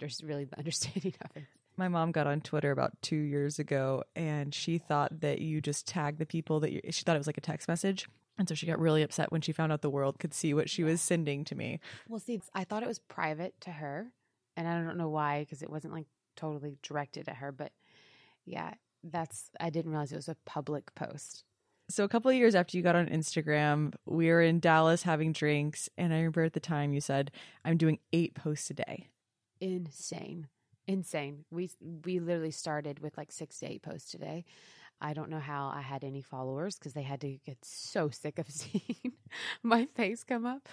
just 0.00 0.22
really 0.22 0.44
the 0.44 0.58
understanding 0.58 1.14
of 1.20 1.36
it 1.36 1.44
my 1.76 1.88
mom 1.88 2.12
got 2.12 2.26
on 2.26 2.40
Twitter 2.40 2.70
about 2.70 2.92
two 3.02 3.16
years 3.16 3.58
ago 3.58 4.04
and 4.14 4.54
she 4.54 4.78
thought 4.78 5.20
that 5.20 5.40
you 5.40 5.60
just 5.60 5.86
tagged 5.86 6.18
the 6.18 6.26
people 6.26 6.60
that 6.60 6.72
you, 6.72 6.80
she 6.90 7.02
thought 7.02 7.16
it 7.16 7.18
was 7.18 7.26
like 7.26 7.38
a 7.38 7.42
text 7.42 7.68
message. 7.68 8.08
And 8.38 8.48
so 8.48 8.54
she 8.54 8.66
got 8.66 8.80
really 8.80 9.02
upset 9.02 9.30
when 9.30 9.40
she 9.40 9.52
found 9.52 9.72
out 9.72 9.82
the 9.82 9.90
world 9.90 10.18
could 10.18 10.34
see 10.34 10.54
what 10.54 10.68
she 10.68 10.82
was 10.82 11.00
sending 11.00 11.44
to 11.44 11.54
me. 11.54 11.80
Well, 12.08 12.20
see, 12.20 12.40
I 12.54 12.64
thought 12.64 12.82
it 12.82 12.88
was 12.88 12.98
private 12.98 13.54
to 13.60 13.70
her. 13.70 14.12
And 14.56 14.68
I 14.68 14.80
don't 14.80 14.98
know 14.98 15.08
why, 15.08 15.40
because 15.40 15.62
it 15.62 15.70
wasn't 15.70 15.94
like 15.94 16.06
totally 16.36 16.78
directed 16.82 17.28
at 17.28 17.36
her. 17.36 17.52
But 17.52 17.72
yeah, 18.44 18.74
that's, 19.02 19.50
I 19.60 19.70
didn't 19.70 19.90
realize 19.90 20.12
it 20.12 20.16
was 20.16 20.28
a 20.28 20.36
public 20.46 20.94
post. 20.94 21.44
So 21.90 22.02
a 22.02 22.08
couple 22.08 22.30
of 22.30 22.36
years 22.36 22.54
after 22.54 22.76
you 22.76 22.82
got 22.82 22.96
on 22.96 23.06
Instagram, 23.08 23.94
we 24.06 24.28
were 24.28 24.40
in 24.40 24.58
Dallas 24.58 25.02
having 25.02 25.32
drinks. 25.32 25.88
And 25.98 26.12
I 26.12 26.16
remember 26.16 26.42
at 26.42 26.54
the 26.54 26.60
time 26.60 26.92
you 26.92 27.00
said, 27.00 27.30
I'm 27.64 27.76
doing 27.76 27.98
eight 28.12 28.34
posts 28.34 28.70
a 28.70 28.74
day. 28.74 29.08
Insane 29.60 30.48
insane. 30.86 31.44
We 31.50 31.70
we 32.04 32.18
literally 32.20 32.50
started 32.50 33.00
with 33.00 33.16
like 33.16 33.32
six 33.32 33.58
to 33.60 33.66
eight 33.66 33.82
posts 33.82 34.14
a 34.14 34.18
day. 34.18 34.44
I 35.00 35.12
don't 35.12 35.30
know 35.30 35.40
how 35.40 35.72
I 35.74 35.80
had 35.80 36.04
any 36.04 36.22
followers 36.22 36.76
because 36.76 36.92
they 36.92 37.02
had 37.02 37.20
to 37.22 37.38
get 37.44 37.58
so 37.62 38.10
sick 38.10 38.38
of 38.38 38.48
seeing 38.50 39.12
my 39.62 39.86
face 39.94 40.24
come 40.24 40.46
up. 40.46 40.68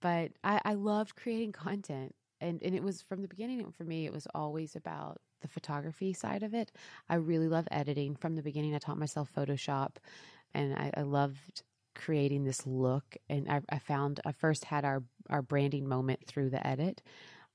But 0.00 0.32
I, 0.44 0.60
I 0.64 0.74
loved 0.74 1.16
creating 1.16 1.52
content. 1.52 2.14
And, 2.40 2.62
and 2.62 2.74
it 2.74 2.82
was 2.82 3.02
from 3.02 3.22
the 3.22 3.28
beginning 3.28 3.72
for 3.76 3.84
me, 3.84 4.04
it 4.04 4.12
was 4.12 4.26
always 4.34 4.76
about 4.76 5.18
the 5.40 5.48
photography 5.48 6.12
side 6.12 6.42
of 6.42 6.54
it. 6.54 6.70
I 7.08 7.16
really 7.16 7.48
love 7.48 7.66
editing. 7.70 8.16
From 8.16 8.34
the 8.36 8.42
beginning, 8.42 8.74
I 8.74 8.78
taught 8.78 8.98
myself 8.98 9.30
Photoshop 9.34 9.96
and 10.54 10.74
I, 10.74 10.90
I 10.96 11.02
loved 11.02 11.62
creating 11.94 12.44
this 12.44 12.66
look. 12.66 13.16
And 13.28 13.50
I, 13.50 13.62
I 13.70 13.78
found 13.78 14.20
I 14.26 14.32
first 14.32 14.66
had 14.66 14.84
our, 14.84 15.02
our 15.30 15.42
branding 15.42 15.88
moment 15.88 16.26
through 16.26 16.50
the 16.50 16.64
edit. 16.66 17.02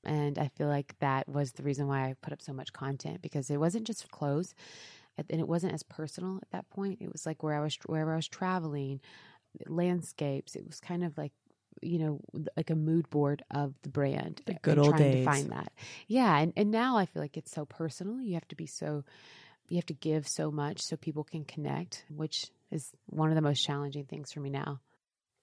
And 0.04 0.36
I 0.36 0.48
feel 0.48 0.66
like 0.66 0.94
that 0.98 1.28
was 1.28 1.52
the 1.52 1.62
reason 1.62 1.86
why 1.86 2.06
I 2.06 2.14
put 2.20 2.32
up 2.32 2.42
so 2.42 2.52
much 2.52 2.72
content 2.72 3.22
because 3.22 3.50
it 3.50 3.58
wasn't 3.58 3.86
just 3.86 4.10
clothes 4.10 4.52
and 5.18 5.40
it 5.40 5.48
wasn't 5.48 5.74
as 5.74 5.82
personal 5.82 6.38
at 6.42 6.50
that 6.50 6.70
point. 6.70 6.98
It 7.00 7.12
was 7.12 7.26
like 7.26 7.42
where 7.42 7.54
I 7.54 7.60
was, 7.60 7.78
wherever 7.86 8.12
I 8.12 8.16
was 8.16 8.28
traveling, 8.28 9.00
landscapes. 9.66 10.56
It 10.56 10.66
was 10.66 10.80
kind 10.80 11.04
of 11.04 11.16
like, 11.18 11.32
you 11.80 11.98
know, 11.98 12.20
like 12.56 12.70
a 12.70 12.76
mood 12.76 13.10
board 13.10 13.42
of 13.50 13.74
the 13.82 13.88
brand. 13.88 14.40
The 14.46 14.54
good 14.54 14.78
old 14.78 14.96
trying 14.96 15.12
days. 15.12 15.24
To 15.24 15.30
find 15.30 15.50
that. 15.50 15.72
Yeah. 16.06 16.38
And, 16.38 16.52
and 16.56 16.70
now 16.70 16.96
I 16.96 17.06
feel 17.06 17.22
like 17.22 17.36
it's 17.36 17.52
so 17.52 17.64
personal. 17.64 18.20
You 18.22 18.34
have 18.34 18.48
to 18.48 18.56
be 18.56 18.66
so, 18.66 19.04
you 19.68 19.76
have 19.76 19.86
to 19.86 19.94
give 19.94 20.28
so 20.28 20.50
much 20.50 20.80
so 20.80 20.96
people 20.96 21.24
can 21.24 21.44
connect, 21.44 22.04
which 22.08 22.50
is 22.70 22.90
one 23.06 23.30
of 23.30 23.34
the 23.34 23.42
most 23.42 23.60
challenging 23.62 24.04
things 24.04 24.32
for 24.32 24.40
me 24.40 24.50
now. 24.50 24.80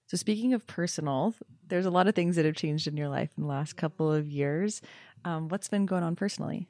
So, 0.08 0.16
speaking 0.16 0.54
of 0.54 0.66
personal, 0.66 1.36
there's 1.68 1.86
a 1.86 1.90
lot 1.90 2.08
of 2.08 2.16
things 2.16 2.34
that 2.34 2.44
have 2.44 2.56
changed 2.56 2.88
in 2.88 2.96
your 2.96 3.08
life 3.08 3.30
in 3.36 3.44
the 3.44 3.48
last 3.48 3.76
couple 3.76 4.12
of 4.12 4.28
years. 4.28 4.82
Um, 5.24 5.48
what's 5.48 5.68
been 5.68 5.86
going 5.86 6.02
on 6.02 6.16
personally? 6.16 6.66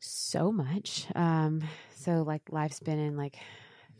So 0.00 0.52
much. 0.52 1.06
Um, 1.14 1.62
so, 1.94 2.22
like, 2.22 2.42
life's 2.50 2.80
been 2.80 2.98
in 2.98 3.16
like 3.16 3.36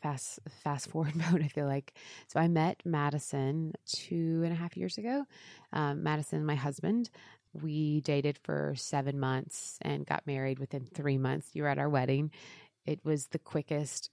fast 0.01 0.39
fast 0.63 0.89
forward 0.91 1.17
mode. 1.33 1.43
I 1.43 1.49
feel 1.49 1.67
like. 1.67 1.95
So, 2.29 2.39
I 2.39 2.49
met 2.49 2.81
Madison 2.85 3.73
two 3.87 4.43
and 4.45 4.53
a 4.53 4.57
half 4.57 4.77
years 4.77 4.97
ago. 4.99 5.25
Um, 5.73 6.03
Madison, 6.03 6.45
my 6.47 6.55
husband, 6.55 7.11
we 7.53 8.01
dated 8.03 8.39
for 8.39 8.75
seven 8.77 9.19
months 9.19 9.79
and 9.83 10.07
got 10.07 10.27
married 10.27 10.61
within 10.61 10.85
three 10.85 11.19
months. 11.19 11.51
You 11.55 11.65
were 11.65 11.69
at 11.69 11.79
our 11.79 11.89
wedding. 11.89 12.31
It 12.87 13.01
was 13.05 13.27
the 13.29 13.39
quickest, 13.39 14.11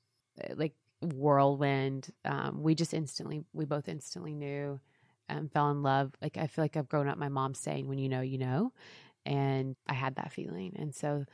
like 0.56 0.74
whirlwind. 1.02 2.10
Um, 2.26 2.64
we 2.64 2.74
just 2.74 2.94
instantly, 2.94 3.44
we 3.54 3.66
both 3.66 3.88
instantly 3.88 4.34
knew, 4.34 4.80
and 5.30 5.52
fell 5.52 5.70
in 5.70 5.84
love. 5.84 6.14
Like 6.22 6.38
I 6.38 6.48
feel 6.48 6.64
like 6.64 6.78
I've 6.78 6.90
grown 6.90 7.08
up 7.08 7.18
my 7.20 7.30
mom 7.30 7.54
saying, 7.54 7.88
"When 7.88 8.00
you 8.00 8.10
know, 8.10 8.22
you 8.22 8.40
know," 8.40 8.74
and 9.26 9.76
I 9.88 9.94
had 9.94 10.16
that 10.16 10.32
feeling. 10.32 10.76
And 10.78 10.94
so 10.94 11.26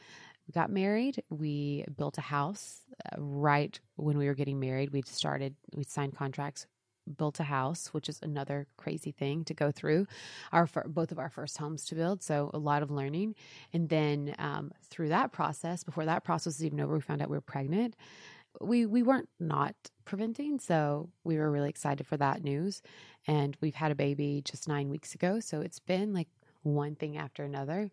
got 0.52 0.70
married. 0.70 1.24
We 1.30 1.86
built 1.98 2.18
a 2.18 2.22
house 2.22 2.82
uh, 3.06 3.22
right 3.22 3.80
when 3.96 4.18
we 4.18 4.28
were 4.28 4.34
getting 4.34 4.60
married. 4.60 4.92
We 4.92 5.04
started, 5.06 5.56
we 5.74 5.84
signed 5.84 6.16
contracts. 6.16 6.66
Built 7.18 7.40
a 7.40 7.44
house, 7.44 7.88
which 7.88 8.08
is 8.10 8.20
another 8.22 8.68
crazy 8.78 9.12
thing 9.12 9.44
to 9.46 9.56
go 9.56 9.72
through. 9.72 10.06
Our 10.52 10.70
both 10.86 11.12
of 11.12 11.18
our 11.18 11.32
first 11.32 11.58
homes 11.58 11.84
to 11.86 11.96
build, 11.96 12.22
so 12.22 12.52
a 12.54 12.60
lot 12.60 12.84
of 12.84 12.92
learning. 12.92 13.34
And 13.74 13.90
then 13.90 14.36
um, 14.38 14.72
through 14.84 15.10
that 15.10 15.32
process, 15.32 15.84
before 15.84 16.06
that 16.06 16.24
process 16.24 16.58
was 16.60 16.64
even 16.64 16.80
over, 16.80 16.94
we 16.94 17.02
found 17.02 17.22
out 17.24 17.30
we 17.30 17.38
were 17.38 17.42
pregnant 17.42 17.96
we 18.60 18.86
we 18.86 19.04
weren't 19.04 19.30
not 19.40 19.76
preventing, 20.06 20.60
so 20.60 21.10
we 21.24 21.38
were 21.38 21.50
really 21.52 21.70
excited 21.70 22.06
for 22.06 22.18
that 22.18 22.44
news. 22.44 22.82
And 23.28 23.56
we've 23.62 23.76
had 23.76 23.92
a 23.92 23.96
baby 23.96 24.42
just 24.44 24.68
nine 24.68 24.90
weeks 24.90 25.16
ago, 25.16 25.40
so 25.40 25.62
it's 25.62 25.80
been 25.80 26.14
like 26.14 26.28
one 26.64 26.96
thing 26.96 27.18
after 27.18 27.44
another. 27.44 27.92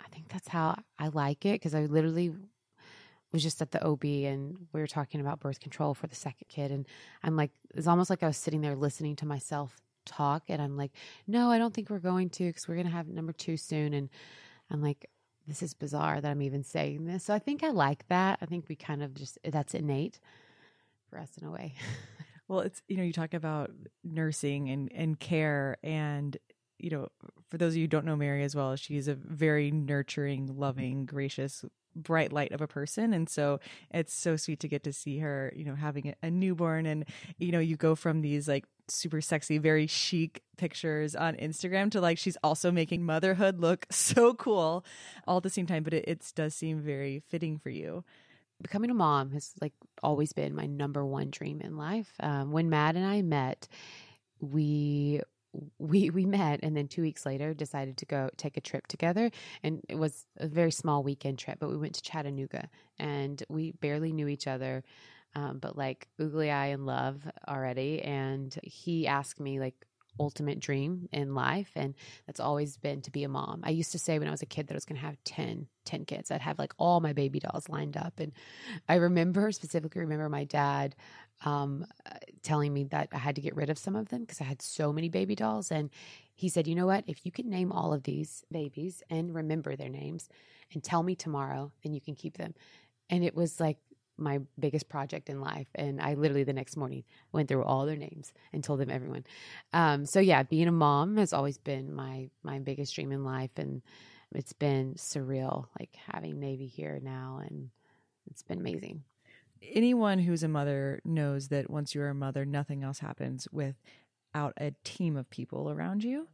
I 0.00 0.08
think 0.08 0.28
that's 0.28 0.48
how 0.48 0.76
I 0.98 1.08
like 1.08 1.44
it 1.44 1.54
because 1.54 1.74
I 1.74 1.86
literally 1.86 2.32
was 3.32 3.42
just 3.42 3.60
at 3.60 3.72
the 3.72 3.84
OB 3.84 4.04
and 4.04 4.56
we 4.72 4.80
were 4.80 4.86
talking 4.86 5.20
about 5.20 5.40
birth 5.40 5.60
control 5.60 5.94
for 5.94 6.06
the 6.06 6.14
second 6.14 6.48
kid, 6.48 6.70
and 6.70 6.86
I'm 7.22 7.36
like, 7.36 7.50
it's 7.74 7.86
almost 7.86 8.10
like 8.10 8.22
I 8.22 8.26
was 8.26 8.36
sitting 8.36 8.60
there 8.60 8.76
listening 8.76 9.16
to 9.16 9.26
myself 9.26 9.76
talk, 10.06 10.44
and 10.48 10.62
I'm 10.62 10.76
like, 10.76 10.92
no, 11.26 11.50
I 11.50 11.58
don't 11.58 11.74
think 11.74 11.90
we're 11.90 11.98
going 11.98 12.30
to 12.30 12.44
because 12.46 12.66
we're 12.66 12.76
gonna 12.76 12.88
have 12.90 13.08
number 13.08 13.32
two 13.32 13.56
soon, 13.56 13.92
and 13.92 14.08
I'm 14.70 14.82
like, 14.82 15.08
this 15.48 15.62
is 15.62 15.74
bizarre 15.74 16.20
that 16.20 16.30
I'm 16.30 16.42
even 16.42 16.62
saying 16.62 17.06
this. 17.06 17.24
So 17.24 17.34
I 17.34 17.38
think 17.38 17.64
I 17.64 17.70
like 17.70 18.06
that. 18.08 18.38
I 18.42 18.46
think 18.46 18.66
we 18.68 18.76
kind 18.76 19.02
of 19.02 19.14
just, 19.14 19.38
that's 19.42 19.74
innate 19.74 20.20
for 21.08 21.18
us 21.18 21.30
in 21.40 21.46
a 21.46 21.50
way. 21.50 21.74
well, 22.48 22.60
it's, 22.60 22.82
you 22.86 22.98
know, 22.98 23.02
you 23.02 23.14
talk 23.14 23.32
about 23.32 23.70
nursing 24.04 24.68
and, 24.68 24.92
and 24.94 25.18
care 25.18 25.78
and, 25.82 26.36
you 26.78 26.90
know, 26.90 27.08
for 27.48 27.58
those 27.58 27.72
of 27.72 27.76
you 27.76 27.84
who 27.84 27.88
don't 27.88 28.04
know 28.04 28.16
Mary 28.16 28.42
as 28.44 28.54
well, 28.54 28.76
she's 28.76 29.08
a 29.08 29.14
very 29.14 29.70
nurturing, 29.70 30.58
loving, 30.58 31.06
gracious, 31.06 31.64
bright 31.94 32.32
light 32.32 32.52
of 32.52 32.60
a 32.60 32.66
person. 32.66 33.12
And 33.12 33.28
so 33.28 33.60
it's 33.90 34.14
so 34.14 34.36
sweet 34.36 34.60
to 34.60 34.68
get 34.68 34.84
to 34.84 34.92
see 34.92 35.18
her, 35.18 35.52
you 35.56 35.64
know, 35.64 35.74
having 35.74 36.14
a 36.22 36.30
newborn 36.30 36.86
and, 36.86 37.04
you 37.38 37.52
know, 37.52 37.58
you 37.58 37.76
go 37.76 37.94
from 37.94 38.20
these 38.20 38.48
like 38.48 38.66
super 38.88 39.20
sexy, 39.20 39.58
very 39.58 39.86
chic 39.86 40.42
pictures 40.56 41.14
on 41.14 41.34
Instagram 41.36 41.90
to 41.92 42.00
like 42.00 42.18
she's 42.18 42.36
also 42.42 42.70
making 42.70 43.04
motherhood 43.04 43.60
look 43.60 43.86
so 43.90 44.34
cool 44.34 44.84
all 45.26 45.38
at 45.38 45.42
the 45.42 45.50
same 45.50 45.66
time. 45.66 45.82
But 45.82 45.94
it, 45.94 46.04
it 46.06 46.32
does 46.34 46.54
seem 46.54 46.80
very 46.80 47.22
fitting 47.28 47.58
for 47.58 47.70
you. 47.70 48.04
Becoming 48.60 48.90
a 48.90 48.94
mom 48.94 49.30
has 49.32 49.52
like 49.60 49.72
always 50.02 50.32
been 50.32 50.54
my 50.54 50.66
number 50.66 51.04
one 51.06 51.30
dream 51.30 51.60
in 51.60 51.76
life. 51.76 52.12
Um, 52.20 52.50
when 52.50 52.68
Matt 52.68 52.96
and 52.96 53.06
I 53.06 53.22
met, 53.22 53.68
we 54.40 55.20
we 55.78 56.10
we 56.10 56.26
met 56.26 56.60
and 56.62 56.76
then 56.76 56.88
two 56.88 57.02
weeks 57.02 57.24
later 57.24 57.54
decided 57.54 57.96
to 57.96 58.06
go 58.06 58.28
take 58.36 58.56
a 58.56 58.60
trip 58.60 58.86
together 58.86 59.30
and 59.62 59.80
it 59.88 59.96
was 59.96 60.26
a 60.36 60.46
very 60.46 60.70
small 60.70 61.02
weekend 61.02 61.38
trip 61.38 61.58
but 61.58 61.70
we 61.70 61.76
went 61.76 61.94
to 61.94 62.02
chattanooga 62.02 62.68
and 62.98 63.42
we 63.48 63.72
barely 63.72 64.12
knew 64.12 64.28
each 64.28 64.46
other 64.46 64.84
um, 65.34 65.58
but 65.58 65.76
like 65.76 66.08
oogly 66.20 66.52
eye 66.52 66.66
in 66.66 66.84
love 66.84 67.22
already 67.46 68.02
and 68.02 68.58
he 68.62 69.06
asked 69.06 69.40
me 69.40 69.58
like 69.58 69.74
ultimate 70.20 70.58
dream 70.58 71.08
in 71.12 71.34
life 71.34 71.70
and 71.76 71.94
that's 72.26 72.40
always 72.40 72.76
been 72.76 73.00
to 73.02 73.10
be 73.10 73.24
a 73.24 73.28
mom. 73.28 73.60
I 73.62 73.70
used 73.70 73.92
to 73.92 73.98
say 73.98 74.18
when 74.18 74.28
i 74.28 74.32
was 74.32 74.42
a 74.42 74.46
kid 74.46 74.66
that 74.66 74.74
i 74.74 74.76
was 74.76 74.84
going 74.84 75.00
to 75.00 75.06
have 75.06 75.16
10 75.24 75.66
10 75.84 76.04
kids. 76.04 76.30
I'd 76.30 76.40
have 76.40 76.58
like 76.58 76.74
all 76.76 77.00
my 77.00 77.12
baby 77.12 77.40
dolls 77.40 77.68
lined 77.68 77.96
up 77.96 78.18
and 78.18 78.32
i 78.88 78.96
remember 78.96 79.52
specifically 79.52 80.00
remember 80.00 80.28
my 80.28 80.44
dad 80.44 80.94
um, 81.44 81.86
telling 82.42 82.72
me 82.72 82.84
that 82.84 83.08
I 83.12 83.18
had 83.18 83.36
to 83.36 83.40
get 83.40 83.56
rid 83.56 83.70
of 83.70 83.78
some 83.78 83.96
of 83.96 84.08
them 84.08 84.20
because 84.22 84.40
I 84.40 84.44
had 84.44 84.62
so 84.62 84.92
many 84.92 85.08
baby 85.08 85.34
dolls. 85.34 85.70
And 85.70 85.90
he 86.34 86.48
said, 86.48 86.66
You 86.66 86.74
know 86.74 86.86
what? 86.86 87.04
If 87.06 87.24
you 87.24 87.32
can 87.32 87.48
name 87.48 87.72
all 87.72 87.92
of 87.92 88.02
these 88.02 88.44
babies 88.50 89.02
and 89.10 89.34
remember 89.34 89.76
their 89.76 89.88
names 89.88 90.28
and 90.72 90.82
tell 90.82 91.02
me 91.02 91.14
tomorrow, 91.14 91.72
then 91.82 91.92
you 91.92 92.00
can 92.00 92.14
keep 92.14 92.36
them. 92.36 92.54
And 93.10 93.24
it 93.24 93.34
was 93.34 93.60
like 93.60 93.78
my 94.16 94.40
biggest 94.58 94.88
project 94.88 95.30
in 95.30 95.40
life. 95.40 95.68
And 95.74 96.00
I 96.00 96.14
literally 96.14 96.44
the 96.44 96.52
next 96.52 96.76
morning 96.76 97.04
went 97.32 97.48
through 97.48 97.64
all 97.64 97.86
their 97.86 97.96
names 97.96 98.32
and 98.52 98.64
told 98.64 98.80
them 98.80 98.90
everyone. 98.90 99.24
Um, 99.72 100.06
so 100.06 100.18
yeah, 100.20 100.42
being 100.42 100.68
a 100.68 100.72
mom 100.72 101.16
has 101.18 101.32
always 101.32 101.58
been 101.58 101.94
my 101.94 102.30
my 102.42 102.58
biggest 102.58 102.94
dream 102.94 103.12
in 103.12 103.24
life. 103.24 103.52
And 103.56 103.82
it's 104.34 104.52
been 104.52 104.94
surreal, 104.94 105.66
like 105.78 105.96
having 106.12 106.38
Navy 106.40 106.66
here 106.66 107.00
now 107.02 107.40
and 107.46 107.70
it's 108.30 108.42
been 108.42 108.58
amazing 108.58 109.02
anyone 109.62 110.18
who's 110.18 110.42
a 110.42 110.48
mother 110.48 111.00
knows 111.04 111.48
that 111.48 111.70
once 111.70 111.94
you're 111.94 112.08
a 112.08 112.14
mother, 112.14 112.44
nothing 112.44 112.82
else 112.82 112.98
happens 112.98 113.48
without 113.52 114.54
a 114.58 114.72
team 114.84 115.16
of 115.16 115.30
people 115.30 115.70
around 115.70 116.04
you. 116.04 116.28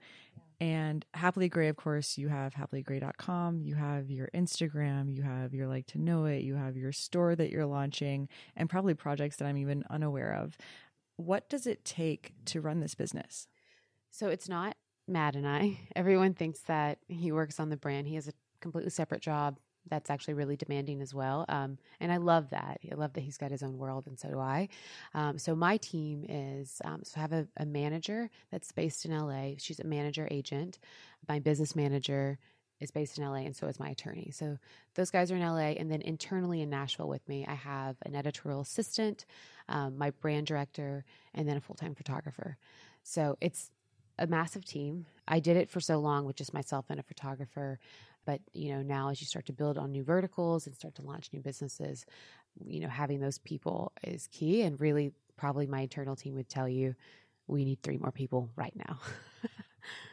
And 0.60 1.04
Happily 1.14 1.48
Grey, 1.48 1.68
of 1.68 1.76
course, 1.76 2.16
you 2.16 2.28
have 2.28 2.54
happilygrey.com, 2.54 3.60
you 3.60 3.74
have 3.74 4.10
your 4.10 4.30
Instagram, 4.34 5.12
you 5.12 5.22
have 5.22 5.52
your 5.52 5.66
Like 5.66 5.86
to 5.88 5.98
Know 5.98 6.26
It, 6.26 6.42
you 6.42 6.54
have 6.54 6.76
your 6.76 6.92
store 6.92 7.34
that 7.34 7.50
you're 7.50 7.66
launching, 7.66 8.28
and 8.56 8.70
probably 8.70 8.94
projects 8.94 9.36
that 9.36 9.46
I'm 9.46 9.58
even 9.58 9.84
unaware 9.90 10.34
of. 10.34 10.56
What 11.16 11.48
does 11.48 11.66
it 11.66 11.84
take 11.84 12.34
to 12.46 12.60
run 12.60 12.80
this 12.80 12.94
business? 12.94 13.48
So 14.10 14.28
it's 14.28 14.48
not 14.48 14.76
Matt 15.08 15.34
and 15.34 15.46
I. 15.46 15.80
Everyone 15.96 16.34
thinks 16.34 16.60
that 16.60 16.98
he 17.08 17.32
works 17.32 17.58
on 17.58 17.68
the 17.68 17.76
brand. 17.76 18.06
He 18.06 18.14
has 18.14 18.28
a 18.28 18.32
completely 18.60 18.90
separate 18.90 19.20
job 19.20 19.58
that's 19.88 20.10
actually 20.10 20.34
really 20.34 20.56
demanding 20.56 21.00
as 21.00 21.14
well. 21.14 21.44
Um, 21.48 21.78
and 22.00 22.12
I 22.12 22.16
love 22.16 22.50
that. 22.50 22.80
I 22.90 22.94
love 22.94 23.12
that 23.14 23.20
he's 23.20 23.36
got 23.36 23.50
his 23.50 23.62
own 23.62 23.78
world, 23.78 24.06
and 24.06 24.18
so 24.18 24.28
do 24.28 24.38
I. 24.38 24.68
Um, 25.14 25.38
so 25.38 25.54
my 25.54 25.76
team 25.76 26.24
is 26.28 26.80
um, 26.84 27.02
so 27.04 27.18
I 27.18 27.20
have 27.20 27.32
a, 27.32 27.46
a, 27.56 27.66
manager 27.66 28.30
that's 28.50 28.72
based 28.72 29.04
in 29.04 29.16
LA. 29.16 29.52
She's 29.58 29.80
a 29.80 29.84
manager 29.84 30.28
agent. 30.30 30.78
My 31.28 31.38
business 31.38 31.74
manager 31.76 32.38
is 32.80 32.90
based 32.90 33.18
in 33.18 33.24
LA, 33.24 33.38
and 33.38 33.54
so 33.54 33.66
is 33.66 33.80
my 33.80 33.90
attorney. 33.90 34.30
So 34.32 34.58
those 34.94 35.10
guys 35.10 35.30
are 35.30 35.36
in 35.36 35.42
LA, 35.42 35.74
and 35.78 35.90
then 35.90 36.02
internally 36.02 36.60
in 36.60 36.70
Nashville 36.70 37.08
with 37.08 37.26
me, 37.28 37.44
I 37.46 37.54
have 37.54 37.96
an 38.04 38.14
editorial 38.14 38.60
assistant, 38.60 39.24
um, 39.68 39.96
my 39.98 40.10
brand 40.10 40.46
director, 40.46 41.04
and 41.34 41.48
then 41.48 41.56
a 41.56 41.60
full 41.60 41.76
time 41.76 41.94
photographer. 41.94 42.56
So 43.02 43.36
it's 43.40 43.70
a 44.18 44.26
massive 44.26 44.64
team. 44.64 45.06
I 45.26 45.40
did 45.40 45.56
it 45.56 45.70
for 45.70 45.80
so 45.80 45.98
long 45.98 46.24
with 46.24 46.36
just 46.36 46.54
myself 46.54 46.86
and 46.88 47.00
a 47.00 47.02
photographer. 47.02 47.78
But, 48.24 48.40
you 48.52 48.74
know, 48.74 48.82
now 48.82 49.10
as 49.10 49.20
you 49.20 49.26
start 49.26 49.46
to 49.46 49.52
build 49.52 49.78
on 49.78 49.92
new 49.92 50.04
verticals 50.04 50.66
and 50.66 50.74
start 50.74 50.94
to 50.96 51.02
launch 51.02 51.30
new 51.32 51.40
businesses, 51.40 52.06
you 52.64 52.80
know, 52.80 52.88
having 52.88 53.20
those 53.20 53.38
people 53.38 53.92
is 54.02 54.28
key. 54.28 54.62
And 54.62 54.80
really, 54.80 55.12
probably 55.36 55.66
my 55.66 55.80
internal 55.80 56.16
team 56.16 56.34
would 56.34 56.48
tell 56.48 56.68
you 56.68 56.94
we 57.46 57.64
need 57.64 57.82
three 57.82 57.98
more 57.98 58.12
people 58.12 58.50
right 58.56 58.74
now. 58.76 58.98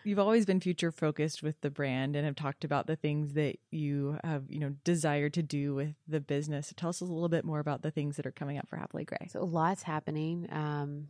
You've 0.04 0.20
always 0.20 0.46
been 0.46 0.60
future 0.60 0.92
focused 0.92 1.42
with 1.42 1.62
the 1.62 1.70
brand 1.70 2.16
and 2.16 2.26
have 2.26 2.36
talked 2.36 2.66
about 2.66 2.88
the 2.88 2.96
things 2.96 3.34
that 3.34 3.58
you 3.70 4.18
have, 4.24 4.44
you 4.50 4.60
know, 4.60 4.76
desired 4.84 5.34
to 5.36 5.44
do 5.44 5.74
with 5.76 5.94
the 6.08 6.20
business. 6.20 6.74
Tell 6.76 6.90
us 6.90 7.00
a 7.00 7.06
little 7.06 7.30
bit 7.30 7.46
more 7.46 7.60
about 7.60 7.82
the 7.82 7.92
things 7.92 8.18
that 8.18 8.26
are 8.26 8.32
coming 8.32 8.58
up 8.58 8.68
for 8.68 8.76
Happily 8.76 9.06
Grey. 9.06 9.30
So 9.30 9.42
a 9.42 9.46
lot's 9.46 9.84
happening. 9.84 10.50
Um, 10.52 11.08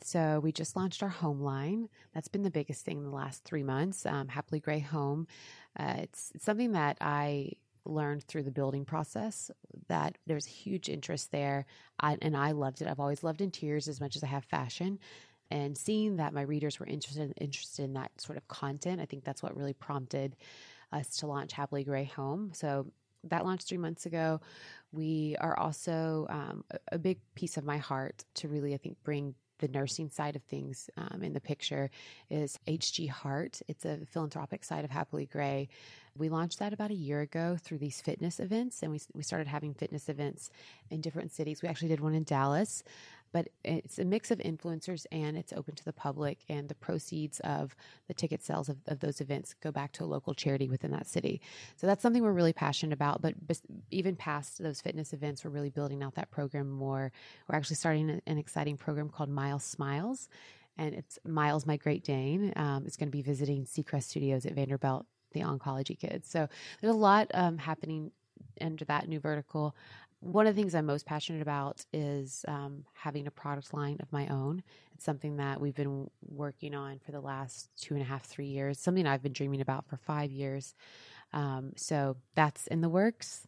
so 0.00 0.40
we 0.40 0.52
just 0.52 0.76
launched 0.76 1.02
our 1.02 1.08
home 1.08 1.40
line. 1.40 1.88
That's 2.14 2.28
been 2.28 2.42
the 2.42 2.50
biggest 2.50 2.84
thing 2.84 2.98
in 2.98 3.04
the 3.04 3.10
last 3.10 3.44
three 3.44 3.62
months. 3.62 4.06
Um, 4.06 4.28
Happily 4.28 4.60
Grey 4.60 4.80
Home. 4.80 5.26
Uh, 5.78 5.94
it's, 5.98 6.32
it's 6.34 6.44
something 6.44 6.72
that 6.72 6.98
I 7.00 7.52
learned 7.84 8.24
through 8.24 8.42
the 8.42 8.50
building 8.50 8.84
process 8.84 9.50
that 9.88 10.16
there's 10.26 10.46
huge 10.46 10.88
interest 10.88 11.30
there, 11.32 11.66
I, 12.00 12.16
and 12.22 12.36
I 12.36 12.52
loved 12.52 12.80
it. 12.80 12.88
I've 12.88 13.00
always 13.00 13.22
loved 13.22 13.40
interiors 13.40 13.88
as 13.88 14.00
much 14.00 14.16
as 14.16 14.24
I 14.24 14.28
have 14.28 14.44
fashion. 14.44 14.98
And 15.50 15.76
seeing 15.76 16.16
that 16.16 16.32
my 16.32 16.42
readers 16.42 16.80
were 16.80 16.86
interested 16.86 17.34
interested 17.38 17.84
in 17.84 17.92
that 17.94 18.10
sort 18.18 18.38
of 18.38 18.48
content, 18.48 19.00
I 19.00 19.04
think 19.04 19.24
that's 19.24 19.42
what 19.42 19.56
really 19.56 19.74
prompted 19.74 20.36
us 20.90 21.16
to 21.18 21.26
launch 21.26 21.52
Happily 21.52 21.84
Grey 21.84 22.04
Home. 22.16 22.52
So 22.54 22.86
that 23.24 23.44
launched 23.44 23.68
three 23.68 23.78
months 23.78 24.06
ago. 24.06 24.40
We 24.92 25.36
are 25.40 25.58
also 25.58 26.26
um, 26.30 26.64
a 26.90 26.98
big 26.98 27.18
piece 27.34 27.56
of 27.56 27.64
my 27.64 27.78
heart 27.78 28.24
to 28.36 28.48
really, 28.48 28.74
I 28.74 28.78
think, 28.78 28.96
bring 29.04 29.34
the 29.58 29.68
nursing 29.68 30.10
side 30.10 30.36
of 30.36 30.42
things 30.42 30.90
um, 30.96 31.22
in 31.22 31.32
the 31.32 31.40
picture 31.40 31.90
is 32.30 32.58
HG 32.66 33.08
Heart. 33.08 33.60
It's 33.68 33.84
a 33.84 33.98
philanthropic 34.06 34.64
side 34.64 34.84
of 34.84 34.90
Happily 34.90 35.26
Grey. 35.26 35.68
We 36.16 36.28
launched 36.28 36.58
that 36.60 36.72
about 36.72 36.90
a 36.90 36.94
year 36.94 37.20
ago 37.20 37.56
through 37.60 37.78
these 37.78 38.00
fitness 38.00 38.38
events, 38.38 38.82
and 38.82 38.92
we, 38.92 39.00
we 39.14 39.22
started 39.22 39.48
having 39.48 39.74
fitness 39.74 40.08
events 40.08 40.50
in 40.90 41.00
different 41.00 41.32
cities. 41.32 41.62
We 41.62 41.68
actually 41.68 41.88
did 41.88 42.00
one 42.00 42.14
in 42.14 42.24
Dallas 42.24 42.84
but 43.34 43.48
it's 43.64 43.98
a 43.98 44.04
mix 44.04 44.30
of 44.30 44.38
influencers 44.38 45.06
and 45.10 45.36
it's 45.36 45.52
open 45.52 45.74
to 45.74 45.84
the 45.84 45.92
public 45.92 46.38
and 46.48 46.68
the 46.68 46.74
proceeds 46.76 47.40
of 47.40 47.74
the 48.06 48.14
ticket 48.14 48.44
sales 48.44 48.68
of, 48.68 48.76
of 48.86 49.00
those 49.00 49.20
events 49.20 49.56
go 49.60 49.72
back 49.72 49.90
to 49.90 50.04
a 50.04 50.06
local 50.06 50.34
charity 50.34 50.68
within 50.68 50.92
that 50.92 51.08
city. 51.08 51.40
So 51.74 51.88
that's 51.88 52.00
something 52.00 52.22
we're 52.22 52.30
really 52.30 52.52
passionate 52.52 52.92
about 52.92 53.20
but 53.20 53.34
even 53.90 54.14
past 54.14 54.62
those 54.62 54.80
fitness 54.80 55.12
events 55.12 55.44
we're 55.44 55.50
really 55.50 55.68
building 55.68 56.00
out 56.00 56.14
that 56.14 56.30
program 56.30 56.70
more. 56.70 57.10
We're 57.48 57.56
actually 57.56 57.76
starting 57.76 58.22
an 58.24 58.38
exciting 58.38 58.76
program 58.76 59.08
called 59.08 59.30
miles 59.30 59.64
smiles 59.64 60.28
and 60.78 60.94
it's 60.94 61.18
miles 61.26 61.66
my 61.66 61.76
great 61.76 62.04
dane. 62.04 62.52
Um, 62.54 62.84
it's 62.86 62.96
going 62.96 63.08
to 63.08 63.16
be 63.16 63.22
visiting 63.22 63.64
seacrest 63.64 64.04
studios 64.04 64.46
at 64.46 64.52
vanderbilt 64.52 65.06
the 65.32 65.40
oncology 65.40 65.98
kids. 65.98 66.30
So 66.30 66.48
there's 66.80 66.94
a 66.94 66.96
lot 66.96 67.32
um, 67.34 67.58
happening 67.58 68.12
under 68.60 68.84
that 68.84 69.08
new 69.08 69.20
vertical 69.20 69.74
one 70.24 70.46
of 70.46 70.54
the 70.54 70.60
things 70.60 70.74
I'm 70.74 70.86
most 70.86 71.04
passionate 71.04 71.42
about 71.42 71.84
is 71.92 72.44
um, 72.48 72.84
having 72.94 73.26
a 73.26 73.30
product 73.30 73.74
line 73.74 73.98
of 74.00 74.10
my 74.12 74.26
own. 74.28 74.62
It's 74.94 75.04
something 75.04 75.36
that 75.36 75.60
we've 75.60 75.74
been 75.74 76.10
working 76.26 76.74
on 76.74 76.98
for 76.98 77.12
the 77.12 77.20
last 77.20 77.68
two 77.76 77.94
and 77.94 78.02
a 78.02 78.06
half, 78.06 78.24
three 78.24 78.46
years, 78.46 78.80
something 78.80 79.06
I've 79.06 79.22
been 79.22 79.32
dreaming 79.34 79.60
about 79.60 79.86
for 79.86 79.96
five 79.98 80.30
years. 80.30 80.74
Um, 81.32 81.72
so 81.76 82.16
that's 82.34 82.66
in 82.68 82.80
the 82.80 82.88
works. 82.88 83.46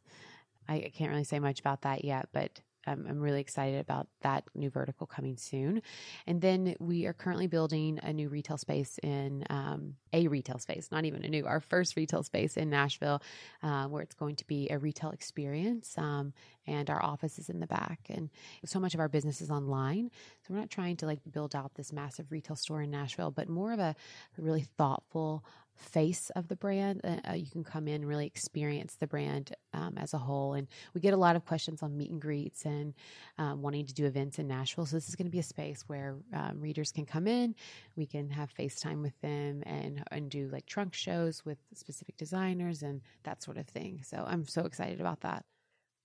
I 0.69 0.93
can't 0.95 1.11
really 1.11 1.25
say 1.25 1.39
much 1.39 1.61
about 1.61 1.83
that 1.83 2.05
yet, 2.05 2.29
but 2.33 2.61
I'm 2.87 3.20
really 3.20 3.40
excited 3.40 3.81
about 3.81 4.07
that 4.22 4.44
new 4.55 4.70
vertical 4.70 5.07
coming 5.07 5.37
soon. 5.37 5.83
And 6.27 6.40
then 6.40 6.77
we 6.79 7.07
are 7.07 7.12
currently 7.12 7.46
building 7.46 7.99
a 8.03 8.12
new 8.12 8.29
retail 8.29 8.59
space 8.59 8.99
in 9.03 9.44
um, 9.51 9.94
a 10.12 10.29
retail 10.29 10.59
space, 10.59 10.88
not 10.90 11.05
even 11.05 11.25
a 11.25 11.29
new, 11.29 11.46
our 11.46 11.61
first 11.61 11.96
retail 11.96 12.22
space 12.22 12.57
in 12.57 12.70
Nashville, 12.70 13.22
uh, 13.62 13.87
where 13.87 14.03
it's 14.03 14.14
going 14.14 14.37
to 14.37 14.46
be 14.46 14.68
a 14.70 14.79
retail 14.79 15.11
experience. 15.11 15.94
Um, 15.99 16.33
and 16.66 16.90
our 16.90 17.03
office 17.03 17.38
is 17.38 17.49
in 17.49 17.61
the 17.61 17.66
back. 17.66 18.01
And 18.09 18.31
so 18.64 18.81
much 18.81 18.94
of 18.94 19.01
our 19.01 19.09
business 19.09 19.40
is 19.40 19.51
online. 19.51 20.11
So 20.42 20.55
we're 20.55 20.61
not 20.61 20.70
trying 20.70 20.96
to 20.96 21.07
like 21.07 21.20
build 21.31 21.55
out 21.55 21.75
this 21.75 21.92
massive 21.92 22.31
retail 22.31 22.57
store 22.57 22.83
in 22.83 22.90
Nashville, 22.90 23.31
but 23.31 23.49
more 23.49 23.72
of 23.72 23.79
a 23.79 23.94
really 24.37 24.66
thoughtful, 24.77 25.44
face 25.77 26.31
of 26.31 26.49
the 26.49 26.57
brand. 26.57 27.01
Uh, 27.05 27.31
uh, 27.31 27.35
you 27.35 27.51
can 27.51 27.65
come 27.65 27.87
in 27.89 27.97
and 27.97 28.09
really 28.09 28.27
experience 28.27 28.97
the 28.97 29.07
brand 29.07 29.55
um, 29.73 29.95
as 29.97 30.15
a 30.15 30.19
whole. 30.19 30.55
And 30.55 30.67
we 30.95 31.01
get 31.01 31.15
a 31.15 31.19
lot 31.19 31.37
of 31.37 31.45
questions 31.45 31.83
on 31.83 31.97
meet 31.97 32.11
and 32.11 32.21
greets 32.21 32.65
and 32.65 32.95
um, 33.39 33.62
wanting 33.62 33.87
to 33.87 33.95
do 33.95 34.07
events 34.07 34.39
in 34.39 34.49
Nashville. 34.49 34.87
So 34.87 34.97
this 34.97 35.09
is 35.09 35.17
going 35.17 35.27
to 35.27 35.31
be 35.31 35.39
a 35.39 35.45
space 35.45 35.85
where 35.87 36.17
um, 36.35 36.61
readers 36.61 36.93
can 36.93 37.07
come 37.07 37.27
in. 37.27 37.55
We 37.97 38.07
can 38.07 38.31
have 38.31 38.53
FaceTime 38.55 39.03
with 39.03 39.19
them 39.21 39.62
and 39.67 40.03
and 40.11 40.31
do 40.31 40.49
like 40.49 40.67
trunk 40.67 40.95
shows 40.95 41.45
with 41.45 41.59
specific 41.75 42.17
designers 42.17 42.83
and 42.83 43.03
that 43.25 43.43
sort 43.43 43.57
of 43.57 43.67
thing. 43.67 44.01
So 44.03 44.25
I'm 44.27 44.47
so 44.47 44.65
excited 44.65 45.01
about 45.01 45.21
that. 45.21 45.45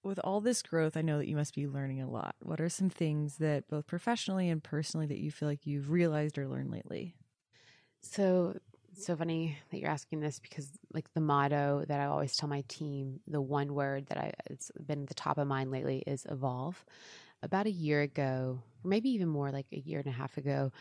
With 0.04 0.20
all 0.24 0.42
this 0.42 0.64
growth, 0.64 0.98
I 0.98 1.02
know 1.02 1.20
that 1.20 1.28
you 1.28 1.36
must 1.36 1.54
be 1.54 1.68
learning 1.68 2.02
a 2.02 2.10
lot. 2.10 2.36
What 2.42 2.60
are 2.60 2.70
some 2.70 2.90
things 2.90 3.38
that 3.38 3.68
both 3.68 3.86
professionally 3.86 4.50
and 4.50 4.64
personally 4.64 5.06
that 5.08 5.20
you 5.20 5.30
feel 5.30 5.48
like 5.48 5.68
you've 5.68 5.92
realized 5.92 6.40
or 6.40 6.48
learned 6.48 6.72
lately? 6.72 7.16
So 8.02 8.58
so 8.94 9.16
funny 9.16 9.58
that 9.70 9.80
you're 9.80 9.90
asking 9.90 10.20
this 10.20 10.40
because 10.40 10.70
like 10.94 11.12
the 11.14 11.22
motto 11.22 11.84
that 11.88 12.00
I 12.00 12.06
always 12.06 12.36
tell 12.36 12.50
my 12.50 12.64
team, 12.68 13.20
the 13.28 13.42
one 13.42 13.74
word 13.74 14.08
that 14.08 14.18
I 14.18 14.34
it's 14.50 14.72
been 14.86 15.04
at 15.04 15.08
the 15.08 15.14
top 15.14 15.38
of 15.38 15.48
mind 15.48 15.72
lately 15.72 16.04
is 16.06 16.26
evolve. 16.30 16.84
About 17.44 17.66
a 17.66 17.72
year 17.72 18.02
ago, 18.02 18.62
or 18.84 18.88
maybe 18.88 19.10
even 19.10 19.28
more 19.28 19.52
like 19.52 19.66
a 19.72 19.80
year 19.80 20.00
and 20.00 20.08
a 20.08 20.12
half 20.12 20.38
ago, 20.38 20.72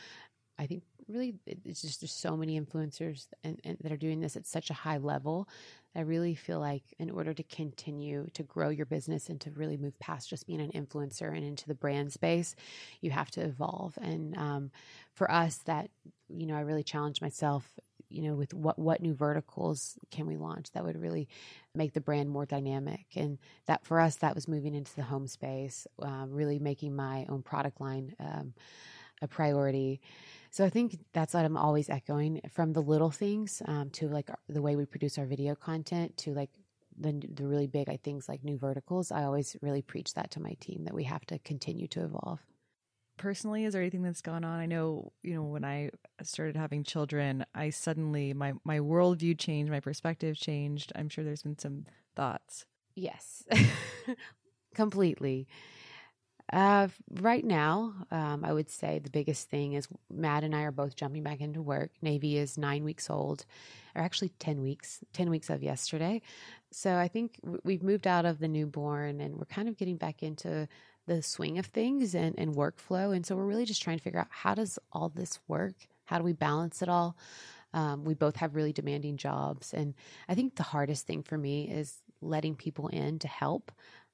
I 0.59 0.67
think 0.67 0.83
really 1.09 1.35
it's 1.47 1.81
just 1.81 2.03
there's 2.03 2.13
so 2.13 2.37
many 2.37 2.61
influencers 2.61 3.27
and, 3.43 3.59
and 3.65 3.79
that 3.81 3.93
are 3.93 3.97
doing 3.97 4.21
this 4.21 4.37
at 4.37 4.47
such 4.47 4.69
a 4.69 4.75
high 4.75 4.99
level. 4.99 5.49
I 5.97 6.01
really 6.01 6.35
feel 6.35 6.61
like 6.61 6.83
in 6.99 7.11
order 7.11 7.33
to 7.33 7.43
continue 7.45 8.29
to 8.35 8.43
grow 8.43 8.69
your 8.69 8.87
business 8.87 9.29
and 9.31 9.41
to 9.41 9.51
really 9.53 9.79
move 9.79 9.99
past 9.99 10.29
just 10.29 10.47
being 10.47 10.61
an 10.61 10.71
influencer 10.73 11.35
and 11.35 11.45
into 11.45 11.67
the 11.67 11.75
brand 11.75 12.13
space, 12.13 12.55
you 13.01 13.11
have 13.11 13.31
to 13.33 13.41
evolve. 13.41 13.99
And 14.03 14.37
um, 14.37 14.71
for 15.15 15.31
us, 15.31 15.59
that 15.65 15.91
you 16.29 16.47
know, 16.47 16.57
I 16.57 16.61
really 16.61 16.85
challenged 16.85 17.23
myself 17.23 17.79
you 18.11 18.23
know 18.23 18.35
with 18.35 18.53
what 18.53 18.79
what 18.79 19.01
new 19.01 19.15
verticals 19.15 19.99
can 20.11 20.27
we 20.27 20.37
launch 20.37 20.71
that 20.73 20.85
would 20.85 21.01
really 21.01 21.29
make 21.75 21.93
the 21.93 22.01
brand 22.01 22.29
more 22.29 22.47
dynamic? 22.47 23.07
And 23.15 23.39
that 23.67 23.85
for 23.85 24.01
us 24.01 24.17
that 24.17 24.35
was 24.35 24.49
moving 24.49 24.75
into 24.75 24.95
the 24.95 25.03
home 25.03 25.27
space 25.27 25.87
um, 26.01 26.31
really 26.31 26.59
making 26.59 26.95
my 26.95 27.27
own 27.29 27.43
product 27.43 27.81
line 27.81 28.15
um, 28.21 28.55
a 29.23 29.29
priority. 29.29 30.01
So 30.53 30.65
i 30.65 30.69
think 30.69 30.99
that's 31.13 31.35
what 31.35 31.45
i'm 31.45 31.57
always 31.57 31.89
echoing 31.89 32.41
from 32.51 32.73
the 32.73 32.83
little 32.83 33.11
things 33.11 33.63
um, 33.67 33.91
to 33.91 34.09
like 34.09 34.29
the 34.49 34.61
way 34.61 34.75
we 34.75 34.85
produce 34.85 35.17
our 35.17 35.27
video 35.27 35.55
content 35.55 36.17
to 36.19 36.35
like 36.35 36.51
the, 37.01 37.13
the 37.35 37.47
really 37.47 37.67
big 37.67 37.89
things 38.03 38.29
like 38.29 38.45
new 38.45 38.59
verticals. 38.59 39.11
I 39.11 39.25
always 39.25 39.57
really 39.63 39.83
preach 39.83 40.15
that 40.15 40.33
to 40.33 40.41
my 40.41 40.55
team 40.61 40.85
that 40.85 40.95
we 40.95 41.05
have 41.05 41.25
to 41.27 41.39
continue 41.41 41.89
to 41.89 42.05
evolve 42.05 42.41
personally 43.21 43.65
is 43.65 43.75
there 43.75 43.83
anything 43.83 44.03
that's 44.03 44.23
gone 44.23 44.45
on? 44.45 44.59
I 44.59 44.67
know 44.67 45.13
you 45.23 45.35
know 45.35 45.45
when 45.45 45.65
i 45.65 45.91
started 46.23 46.57
having 46.57 46.85
children 46.85 47.45
i 47.55 47.71
suddenly 47.71 48.33
my 48.33 48.55
my 48.65 48.79
worldview 48.79 49.39
changed 49.39 49.71
my 49.71 49.81
perspective 49.81 50.37
changed. 50.37 50.93
I'm 50.97 51.09
sure 51.09 51.23
there's 51.23 51.43
been 51.43 51.59
some 51.59 51.85
thoughts. 52.17 52.65
Yes. 52.95 53.45
Completely. 54.75 55.47
Uh, 56.53 56.89
right 57.21 57.45
now, 57.45 57.95
um, 58.11 58.45
I 58.45 58.53
would 58.53 58.69
say 58.69 58.99
the 58.99 59.11
biggest 59.11 59.49
thing 59.51 59.75
is 59.75 59.87
Matt 60.11 60.43
and 60.43 60.55
I 60.55 60.63
are 60.63 60.73
both 60.73 60.97
jumping 60.97 61.23
back 61.23 61.41
into 61.41 61.63
work. 61.63 61.93
Navy 62.03 62.37
is 62.37 62.59
nine 62.59 62.83
weeks 62.83 63.09
old, 63.09 63.47
or 63.95 64.03
actually 64.03 64.31
10 64.41 64.61
weeks, 64.61 64.99
10 65.13 65.31
weeks 65.31 65.49
of 65.49 65.63
yesterday. 65.63 66.23
So 66.73 66.97
I 66.97 67.07
think 67.07 67.39
we've 67.63 67.85
moved 67.85 68.09
out 68.09 68.25
of 68.25 68.41
the 68.41 68.49
newborn 68.49 69.21
and 69.21 69.37
we're 69.37 69.45
kind 69.45 69.69
of 69.69 69.77
getting 69.77 69.97
back 69.97 70.25
into 70.25 70.67
the 71.11 71.23
swing 71.23 71.59
of 71.59 71.67
things 71.67 72.15
and, 72.15 72.39
and 72.39 72.55
workflow. 72.55 73.15
And 73.15 73.27
so 73.27 73.35
we're 73.35 73.45
really 73.45 73.65
just 73.65 73.83
trying 73.83 73.99
to 73.99 74.03
figure 74.03 74.21
out 74.21 74.29
how 74.31 74.55
does 74.55 74.79
all 74.93 75.09
this 75.09 75.41
work? 75.49 75.75
How 76.05 76.19
do 76.19 76.25
we 76.25 76.33
balance 76.33 76.83
it 76.83 76.89
all? 76.89 77.17
Um, 77.75 78.05
we 78.05 78.15
both 78.15 78.37
have 78.37 78.55
really 78.55 78.73
demanding 78.73 79.17
jobs. 79.17 79.75
And 79.75 79.95
I 80.29 80.37
think 80.37 80.55
the 80.55 80.63
hardest 80.63 81.09
thing 81.09 81.25
for 81.25 81.37
me 81.37 81.69
is 81.69 82.01
letting 82.21 82.55
people 82.55 82.87
in 82.89 83.19
to 83.19 83.27
help. 83.27 83.73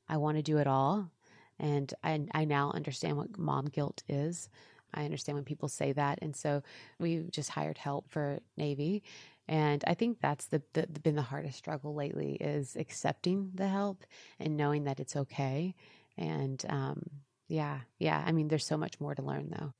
I 0.08 0.16
want 0.16 0.38
to 0.38 0.42
do 0.42 0.56
it 0.56 0.66
all. 0.66 1.10
And 1.58 1.92
I, 2.02 2.24
I 2.32 2.46
now 2.46 2.70
understand 2.70 3.18
what 3.18 3.38
mom 3.38 3.66
guilt 3.66 4.02
is. 4.08 4.48
I 4.94 5.04
understand 5.04 5.36
when 5.36 5.44
people 5.44 5.68
say 5.68 5.92
that. 5.92 6.18
And 6.22 6.34
so 6.34 6.62
we 6.98 7.24
just 7.30 7.50
hired 7.50 7.76
help 7.76 8.08
for 8.08 8.38
Navy. 8.56 9.02
And 9.48 9.84
I 9.86 9.92
think 9.92 10.20
that's 10.22 10.46
the, 10.46 10.62
the, 10.72 10.86
been 10.86 11.14
the 11.14 11.22
hardest 11.22 11.58
struggle 11.58 11.94
lately 11.94 12.36
is 12.40 12.74
accepting 12.74 13.50
the 13.54 13.68
help 13.68 14.04
and 14.40 14.56
knowing 14.56 14.84
that 14.84 14.98
it's 14.98 15.14
okay 15.14 15.74
and 16.16 16.64
um, 16.68 17.02
yeah, 17.48 17.80
yeah. 17.98 18.22
I 18.26 18.32
mean, 18.32 18.48
there's 18.48 18.66
so 18.66 18.76
much 18.76 19.00
more 19.00 19.14
to 19.14 19.22
learn 19.22 19.50
though. 19.50 19.72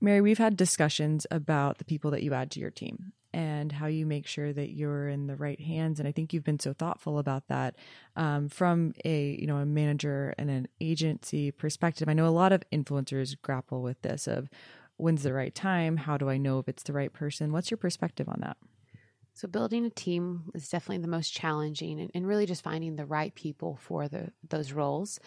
Mary, 0.00 0.20
we've 0.20 0.38
had 0.38 0.56
discussions 0.56 1.26
about 1.30 1.78
the 1.78 1.84
people 1.84 2.10
that 2.10 2.22
you 2.22 2.34
add 2.34 2.50
to 2.52 2.60
your 2.60 2.70
team 2.70 3.12
and 3.32 3.72
how 3.72 3.86
you 3.86 4.06
make 4.06 4.26
sure 4.26 4.52
that 4.52 4.70
you're 4.70 5.08
in 5.08 5.26
the 5.26 5.36
right 5.36 5.60
hands. 5.60 5.98
And 5.98 6.08
I 6.08 6.12
think 6.12 6.32
you've 6.32 6.44
been 6.44 6.60
so 6.60 6.72
thoughtful 6.72 7.18
about 7.18 7.48
that 7.48 7.74
um, 8.14 8.48
from 8.48 8.94
a 9.04 9.36
you 9.40 9.46
know 9.46 9.56
a 9.56 9.66
manager 9.66 10.34
and 10.38 10.50
an 10.50 10.68
agency 10.80 11.50
perspective. 11.50 12.08
I 12.08 12.12
know 12.12 12.26
a 12.26 12.28
lot 12.28 12.52
of 12.52 12.62
influencers 12.72 13.34
grapple 13.40 13.82
with 13.82 14.00
this 14.02 14.26
of 14.26 14.48
when's 14.96 15.22
the 15.22 15.32
right 15.32 15.54
time? 15.54 15.96
How 15.96 16.16
do 16.16 16.30
I 16.30 16.36
know 16.36 16.58
if 16.58 16.68
it's 16.68 16.84
the 16.84 16.92
right 16.92 17.12
person? 17.12 17.52
What's 17.52 17.70
your 17.70 17.78
perspective 17.78 18.28
on 18.28 18.38
that? 18.40 18.56
So 19.32 19.48
building 19.48 19.84
a 19.84 19.90
team 19.90 20.52
is 20.54 20.68
definitely 20.68 21.02
the 21.02 21.08
most 21.08 21.34
challenging 21.34 22.00
and, 22.00 22.10
and 22.14 22.26
really 22.26 22.46
just 22.46 22.62
finding 22.62 22.94
the 22.94 23.04
right 23.04 23.34
people 23.34 23.76
for 23.82 24.06
the 24.06 24.30
those 24.48 24.72
roles. 24.72 25.18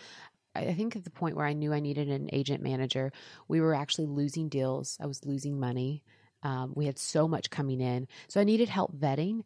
I 0.57 0.73
think 0.73 0.95
at 0.95 1.03
the 1.03 1.09
point 1.09 1.35
where 1.35 1.45
I 1.45 1.53
knew 1.53 1.73
I 1.73 1.79
needed 1.79 2.09
an 2.09 2.29
agent 2.33 2.63
manager, 2.63 3.11
we 3.47 3.61
were 3.61 3.73
actually 3.73 4.07
losing 4.07 4.49
deals. 4.49 4.97
I 5.01 5.05
was 5.05 5.25
losing 5.25 5.59
money. 5.59 6.03
Um, 6.43 6.73
we 6.75 6.85
had 6.85 6.99
so 6.99 7.27
much 7.27 7.49
coming 7.49 7.81
in. 7.81 8.07
So 8.27 8.39
I 8.39 8.43
needed 8.43 8.69
help 8.69 8.95
vetting. 8.95 9.43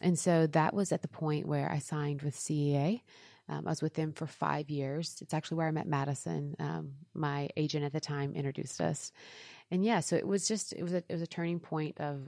And 0.00 0.18
so 0.18 0.46
that 0.48 0.74
was 0.74 0.92
at 0.92 1.02
the 1.02 1.08
point 1.08 1.46
where 1.46 1.70
I 1.70 1.78
signed 1.78 2.22
with 2.22 2.36
CAA. 2.36 3.00
Um, 3.48 3.66
I 3.66 3.70
was 3.70 3.82
with 3.82 3.94
them 3.94 4.12
for 4.12 4.26
five 4.26 4.70
years. 4.70 5.18
It's 5.20 5.34
actually 5.34 5.58
where 5.58 5.68
I 5.68 5.72
met 5.72 5.86
Madison. 5.86 6.56
Um, 6.58 6.92
my 7.14 7.48
agent 7.56 7.84
at 7.84 7.92
the 7.92 8.00
time 8.00 8.34
introduced 8.34 8.80
us. 8.80 9.12
And 9.70 9.84
yeah, 9.84 10.00
so 10.00 10.16
it 10.16 10.26
was 10.26 10.48
just, 10.48 10.72
it 10.72 10.82
was 10.82 10.92
a, 10.92 10.98
it 11.08 11.12
was 11.12 11.22
a 11.22 11.26
turning 11.26 11.60
point 11.60 12.00
of 12.00 12.20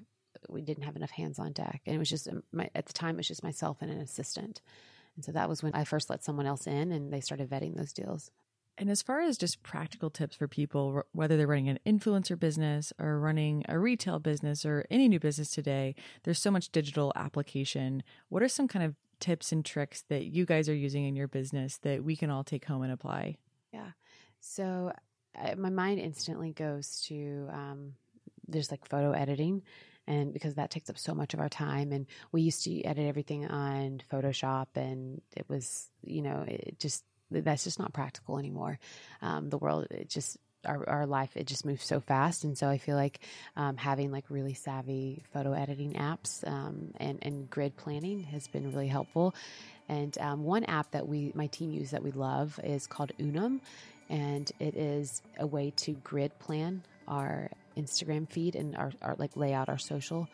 we 0.48 0.60
didn't 0.62 0.84
have 0.84 0.96
enough 0.96 1.10
hands 1.10 1.38
on 1.38 1.52
deck. 1.52 1.82
And 1.86 1.96
it 1.96 1.98
was 1.98 2.10
just, 2.10 2.28
um, 2.28 2.42
my, 2.52 2.70
at 2.74 2.86
the 2.86 2.92
time, 2.92 3.16
it 3.16 3.18
was 3.18 3.28
just 3.28 3.42
myself 3.42 3.78
and 3.80 3.90
an 3.90 4.00
assistant. 4.00 4.60
And 5.16 5.24
so 5.24 5.32
that 5.32 5.48
was 5.48 5.62
when 5.62 5.74
I 5.74 5.84
first 5.84 6.10
let 6.10 6.22
someone 6.22 6.46
else 6.46 6.66
in 6.66 6.92
and 6.92 7.12
they 7.12 7.20
started 7.20 7.50
vetting 7.50 7.76
those 7.76 7.92
deals. 7.92 8.30
And 8.78 8.90
as 8.90 9.00
far 9.00 9.20
as 9.20 9.38
just 9.38 9.62
practical 9.62 10.10
tips 10.10 10.36
for 10.36 10.46
people, 10.46 11.02
whether 11.12 11.36
they're 11.36 11.46
running 11.46 11.70
an 11.70 11.78
influencer 11.86 12.38
business 12.38 12.92
or 12.98 13.18
running 13.18 13.64
a 13.68 13.78
retail 13.78 14.18
business 14.18 14.66
or 14.66 14.84
any 14.90 15.08
new 15.08 15.18
business 15.18 15.50
today, 15.50 15.94
there's 16.24 16.38
so 16.38 16.50
much 16.50 16.70
digital 16.70 17.10
application. 17.16 18.02
What 18.28 18.42
are 18.42 18.48
some 18.48 18.68
kind 18.68 18.84
of 18.84 18.94
tips 19.18 19.50
and 19.50 19.64
tricks 19.64 20.04
that 20.10 20.26
you 20.26 20.44
guys 20.44 20.68
are 20.68 20.74
using 20.74 21.06
in 21.06 21.16
your 21.16 21.28
business 21.28 21.78
that 21.78 22.04
we 22.04 22.16
can 22.16 22.30
all 22.30 22.44
take 22.44 22.66
home 22.66 22.82
and 22.82 22.92
apply? 22.92 23.38
Yeah. 23.72 23.92
So 24.40 24.92
I, 25.34 25.54
my 25.54 25.70
mind 25.70 25.98
instantly 26.00 26.52
goes 26.52 27.00
to 27.08 27.48
um, 27.50 27.94
there's 28.46 28.70
like 28.70 28.86
photo 28.86 29.12
editing 29.12 29.62
and 30.06 30.32
because 30.32 30.54
that 30.54 30.70
takes 30.70 30.90
up 30.90 30.98
so 30.98 31.14
much 31.14 31.34
of 31.34 31.40
our 31.40 31.48
time 31.48 31.92
and 31.92 32.06
we 32.32 32.42
used 32.42 32.64
to 32.64 32.82
edit 32.82 33.06
everything 33.06 33.46
on 33.46 34.02
photoshop 34.12 34.66
and 34.74 35.20
it 35.36 35.48
was 35.48 35.88
you 36.02 36.22
know 36.22 36.44
it 36.46 36.76
just 36.78 37.04
that's 37.30 37.64
just 37.64 37.80
not 37.80 37.92
practical 37.92 38.38
anymore. 38.38 38.78
Um, 39.20 39.50
the 39.50 39.58
world 39.58 39.88
it 39.90 40.08
just 40.08 40.36
our, 40.64 40.88
our 40.88 41.06
life 41.06 41.36
it 41.36 41.46
just 41.46 41.64
moves 41.64 41.84
so 41.84 42.00
fast 42.00 42.42
and 42.42 42.58
so 42.58 42.68
i 42.68 42.76
feel 42.76 42.96
like 42.96 43.20
um, 43.56 43.76
having 43.76 44.10
like 44.10 44.24
really 44.30 44.54
savvy 44.54 45.22
photo 45.32 45.52
editing 45.52 45.92
apps 45.92 46.46
um, 46.48 46.92
and, 46.96 47.18
and 47.22 47.48
grid 47.48 47.76
planning 47.76 48.20
has 48.20 48.48
been 48.48 48.72
really 48.72 48.88
helpful. 48.88 49.34
And 49.88 50.16
um, 50.18 50.42
one 50.42 50.64
app 50.64 50.90
that 50.92 51.06
we 51.06 51.30
my 51.34 51.46
team 51.46 51.70
use 51.70 51.92
that 51.92 52.02
we 52.02 52.10
love 52.10 52.58
is 52.64 52.86
called 52.86 53.12
unum 53.20 53.60
and 54.08 54.50
it 54.58 54.76
is 54.76 55.22
a 55.38 55.46
way 55.46 55.72
to 55.76 55.92
grid 55.92 56.36
plan 56.38 56.82
our 57.06 57.50
Instagram 57.76 58.30
feed 58.30 58.56
and 58.56 58.76
our, 58.76 58.92
our 59.02 59.14
like 59.18 59.36
lay 59.36 59.52
out 59.52 59.68
our 59.68 59.78
social 59.78 60.28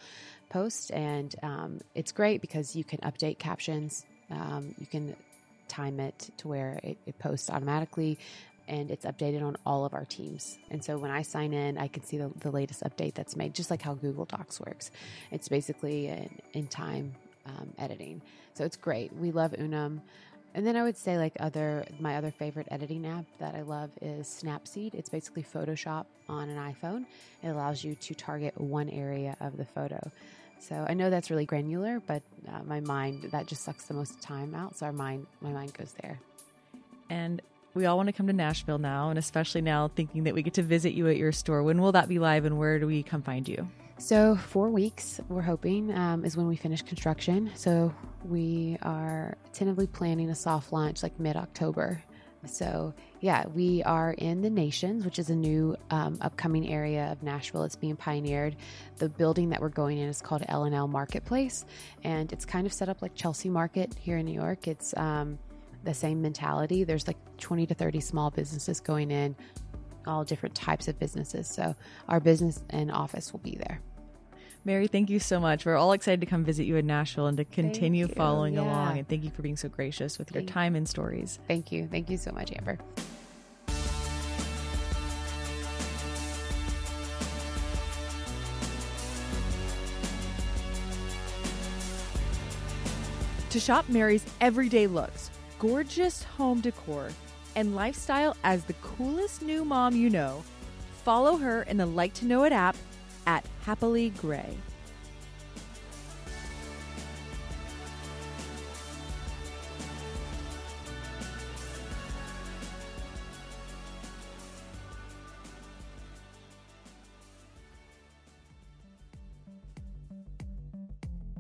posts. 0.49 0.91
And 0.91 1.35
um, 1.43 1.81
it's 1.95 2.13
great 2.13 2.41
because 2.41 2.77
you 2.77 2.85
can 2.85 3.01
update 3.01 3.39
captions. 3.39 4.05
Um, 4.31 4.75
you 4.79 4.87
can 4.87 5.17
time 5.69 6.01
it 6.01 6.31
to 6.39 6.49
where 6.49 6.79
it, 6.83 6.99
it 7.07 7.19
posts 7.19 7.49
automatically 7.51 8.19
and 8.69 8.91
it's 8.91 9.05
updated 9.05 9.43
on 9.43 9.57
all 9.67 9.85
of 9.85 9.95
our 9.95 10.05
teams. 10.05 10.57
And 10.71 10.85
so 10.85 10.97
when 10.99 11.11
I 11.11 11.23
sign 11.23 11.53
in, 11.53 11.79
I 11.79 11.89
can 11.89 12.05
see 12.05 12.19
the, 12.19 12.31
the 12.41 12.51
latest 12.51 12.83
update 12.83 13.15
that's 13.15 13.37
made, 13.37 13.55
just 13.55 13.71
like 13.71 13.83
how 13.83 13.95
Google 13.95 14.25
Docs 14.25 14.61
works. 14.61 14.91
It's 15.31 15.49
basically 15.49 16.07
an 16.07 16.39
in 16.53 16.67
time 16.69 17.15
um, 17.47 17.73
editing. 17.79 18.23
So 18.55 18.65
it's 18.65 18.77
great. 18.77 19.13
We 19.15 19.33
love 19.33 19.55
Unum. 19.59 20.03
And 20.55 20.67
then 20.67 20.77
I 20.77 20.83
would 20.83 20.97
say 20.97 21.17
like 21.17 21.33
other 21.41 21.87
my 21.99 22.17
other 22.17 22.31
favorite 22.31 22.69
editing 22.71 23.07
app 23.07 23.25
that 23.39 23.55
I 23.55 23.63
love 23.63 23.91
is 24.03 24.27
Snapseed. 24.27 24.95
It's 24.95 25.09
basically 25.09 25.43
Photoshop 25.43 26.05
on 26.29 26.51
an 26.51 26.75
iPhone. 26.75 27.07
It 27.43 27.49
allows 27.49 27.83
you 27.83 27.95
to 27.95 28.15
target 28.15 28.59
one 28.61 28.91
area 28.91 29.37
of 29.41 29.57
the 29.57 29.65
photo. 29.65 30.11
So 30.61 30.87
I 30.89 30.95
know 30.95 31.11
that's 31.11 31.31
really 31.31 31.47
granular, 31.47 32.01
but 32.07 32.23
uh, 32.49 32.63
my 32.65 32.81
mind 32.81 33.31
that 33.33 33.47
just 33.47 33.65
sucks 33.65 33.87
the 33.87 33.95
most 33.95 34.21
time 34.21 34.55
out. 34.55 34.77
So 34.77 34.87
our 34.87 34.93
mind 34.93 35.27
my 35.41 35.51
mind 35.51 35.73
goes 35.75 35.95
there. 36.03 36.21
And 37.09 37.41
we 37.75 37.87
all 37.87 37.97
want 37.97 38.09
to 38.09 38.13
come 38.13 38.27
to 38.27 38.33
Nashville 38.35 38.79
now, 38.79 39.09
and 39.09 39.19
especially 39.19 39.63
now 39.63 39.89
thinking 39.89 40.25
that 40.25 40.35
we 40.35 40.43
get 40.43 40.55
to 40.55 40.63
visit 40.63 40.93
you 40.93 41.09
at 41.09 41.17
your 41.17 41.33
store. 41.33 41.63
When 41.63 41.81
will 41.81 41.93
that 41.93 42.09
be 42.09 42.19
live, 42.19 42.45
and 42.45 42.59
where 42.59 42.79
do 42.79 42.87
we 42.87 43.03
come 43.03 43.23
find 43.23 43.49
you? 43.49 43.69
So, 44.03 44.35
four 44.35 44.69
weeks, 44.69 45.21
we're 45.29 45.43
hoping, 45.43 45.97
um, 45.97 46.25
is 46.25 46.37
when 46.37 46.49
we 46.49 46.57
finish 46.57 46.83
construction. 46.83 47.53
So, 47.55 47.95
we 48.25 48.77
are 48.83 49.37
tentatively 49.53 49.87
planning 49.87 50.29
a 50.29 50.35
soft 50.35 50.73
launch 50.73 51.05
like 51.05 51.21
mid 51.21 51.37
October. 51.37 52.03
So, 52.45 52.95
yeah, 53.21 53.47
we 53.47 53.81
are 53.85 54.11
in 54.11 54.43
the 54.43 54.51
Nations, 54.51 55.05
which 55.05 55.21
is 55.21 55.31
a 55.31 55.37
new 55.37 55.77
um, 55.91 56.19
upcoming 56.21 56.69
area 56.69 57.13
of 57.13 57.23
Nashville. 57.23 57.63
It's 57.63 57.77
being 57.77 57.95
pioneered. 57.95 58.57
The 58.97 59.09
building 59.09 59.51
that 59.51 59.61
we're 59.61 59.69
going 59.69 59.99
in 59.99 60.09
is 60.09 60.21
called 60.21 60.43
L&L 60.49 60.89
Marketplace, 60.89 61.65
and 62.03 62.33
it's 62.33 62.45
kind 62.45 62.67
of 62.67 62.73
set 62.73 62.89
up 62.89 63.03
like 63.03 63.15
Chelsea 63.15 63.51
Market 63.51 63.95
here 64.01 64.17
in 64.17 64.27
New 64.27 64.35
York. 64.35 64.67
It's 64.67 64.93
um, 64.97 65.39
the 65.85 65.95
same 65.95 66.21
mentality. 66.21 66.83
There's 66.83 67.07
like 67.07 67.19
20 67.39 67.67
to 67.67 67.75
30 67.75 68.01
small 68.01 68.33
businesses 68.33 68.81
going 68.81 69.13
in, 69.13 69.37
all 70.09 70.25
different 70.25 70.57
types 70.57 70.89
of 70.89 70.99
businesses. 70.99 71.47
So, 71.47 71.77
our 72.09 72.19
business 72.19 72.65
and 72.71 72.91
office 72.91 73.33
will 73.33 73.39
be 73.39 73.55
there. 73.55 73.81
Mary, 74.65 74.87
thank 74.87 75.11
you 75.11 75.19
so 75.19 75.41
much. 75.41 75.67
We're 75.67 75.77
all 75.77 75.93
excited 75.93 76.21
to 76.21 76.27
come 76.27 76.45
visit 76.45 76.65
you 76.67 76.77
in 76.77 76.87
Nashville 76.87 77.27
and 77.27 77.37
to 77.37 77.45
continue 77.45 78.07
following 78.07 78.55
yeah. 78.55 78.63
along. 78.63 78.99
And 78.99 79.09
thank 79.09 79.25
you 79.25 79.31
for 79.31 79.43
being 79.43 79.57
so 79.57 79.69
gracious 79.69 80.19
with 80.19 80.31
thank 80.31 80.47
your 80.47 80.53
time 80.53 80.77
and 80.77 80.89
stories. 80.89 81.41
Thank 81.49 81.73
you. 81.73 81.89
Thank 81.91 82.09
you 82.09 82.17
so 82.17 82.31
much, 82.31 82.53
Amber. 82.53 82.79
To 93.51 93.61
shop 93.61 93.87
Mary's 93.89 94.25
everyday 94.41 94.87
looks, 94.87 95.31
gorgeous 95.59 96.23
home 96.23 96.61
decor, 96.61 97.11
and 97.57 97.75
lifestyle 97.75 98.37
as 98.45 98.65
the 98.65 98.73
coolest 98.75 99.43
new 99.43 99.65
mom 99.65 99.97
you 99.97 100.09
know, 100.09 100.43
follow 101.05 101.37
her 101.37 101.65
in 101.65 101.77
the 101.77 101.85
Like 101.85 102.15
to 102.15 102.25
Know 102.25 102.45
It 102.45 102.53
app 102.53 102.77
at 103.27 103.45
Happily 103.65 104.11
Grey. 104.11 104.57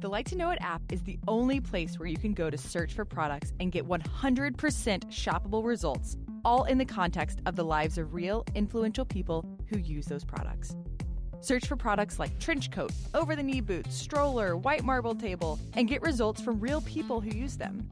The 0.02 0.08
Like 0.08 0.26
to 0.30 0.36
Know 0.36 0.50
It 0.50 0.58
app 0.60 0.82
is 0.90 1.04
the 1.04 1.16
only 1.28 1.60
place 1.60 1.96
where 1.96 2.08
you 2.08 2.16
can 2.16 2.34
go 2.34 2.50
to 2.50 2.58
search 2.58 2.92
for 2.92 3.04
products 3.04 3.52
and 3.60 3.70
get 3.70 3.86
100% 3.86 4.56
shoppable 4.56 5.64
results, 5.64 6.16
all 6.44 6.64
in 6.64 6.78
the 6.78 6.84
context 6.84 7.38
of 7.46 7.54
the 7.54 7.64
lives 7.64 7.98
of 7.98 8.12
real, 8.12 8.44
influential 8.56 9.04
people 9.04 9.46
who 9.68 9.78
use 9.78 10.06
those 10.06 10.24
products. 10.24 10.74
Search 11.42 11.66
for 11.66 11.74
products 11.74 12.20
like 12.20 12.38
trench 12.38 12.70
coat, 12.70 12.92
over 13.14 13.34
the 13.34 13.42
knee 13.42 13.60
boots, 13.60 13.96
stroller, 13.96 14.56
white 14.56 14.84
marble 14.84 15.12
table, 15.12 15.58
and 15.74 15.88
get 15.88 16.00
results 16.00 16.40
from 16.40 16.60
real 16.60 16.80
people 16.82 17.20
who 17.20 17.36
use 17.36 17.56
them. 17.56 17.90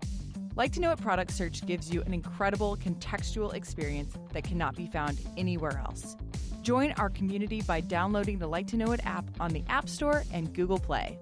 Like 0.54 0.72
to 0.74 0.80
Know 0.80 0.92
It 0.92 1.00
product 1.00 1.32
search 1.32 1.66
gives 1.66 1.92
you 1.92 2.00
an 2.02 2.14
incredible 2.14 2.76
contextual 2.76 3.52
experience 3.52 4.14
that 4.32 4.44
cannot 4.44 4.76
be 4.76 4.86
found 4.86 5.18
anywhere 5.36 5.82
else. 5.84 6.16
Join 6.62 6.92
our 6.92 7.10
community 7.10 7.60
by 7.62 7.80
downloading 7.80 8.38
the 8.38 8.46
Like 8.46 8.68
to 8.68 8.76
Know 8.76 8.92
It 8.92 9.04
app 9.04 9.24
on 9.40 9.50
the 9.50 9.64
App 9.68 9.88
Store 9.88 10.22
and 10.32 10.52
Google 10.54 10.78
Play. 10.78 11.18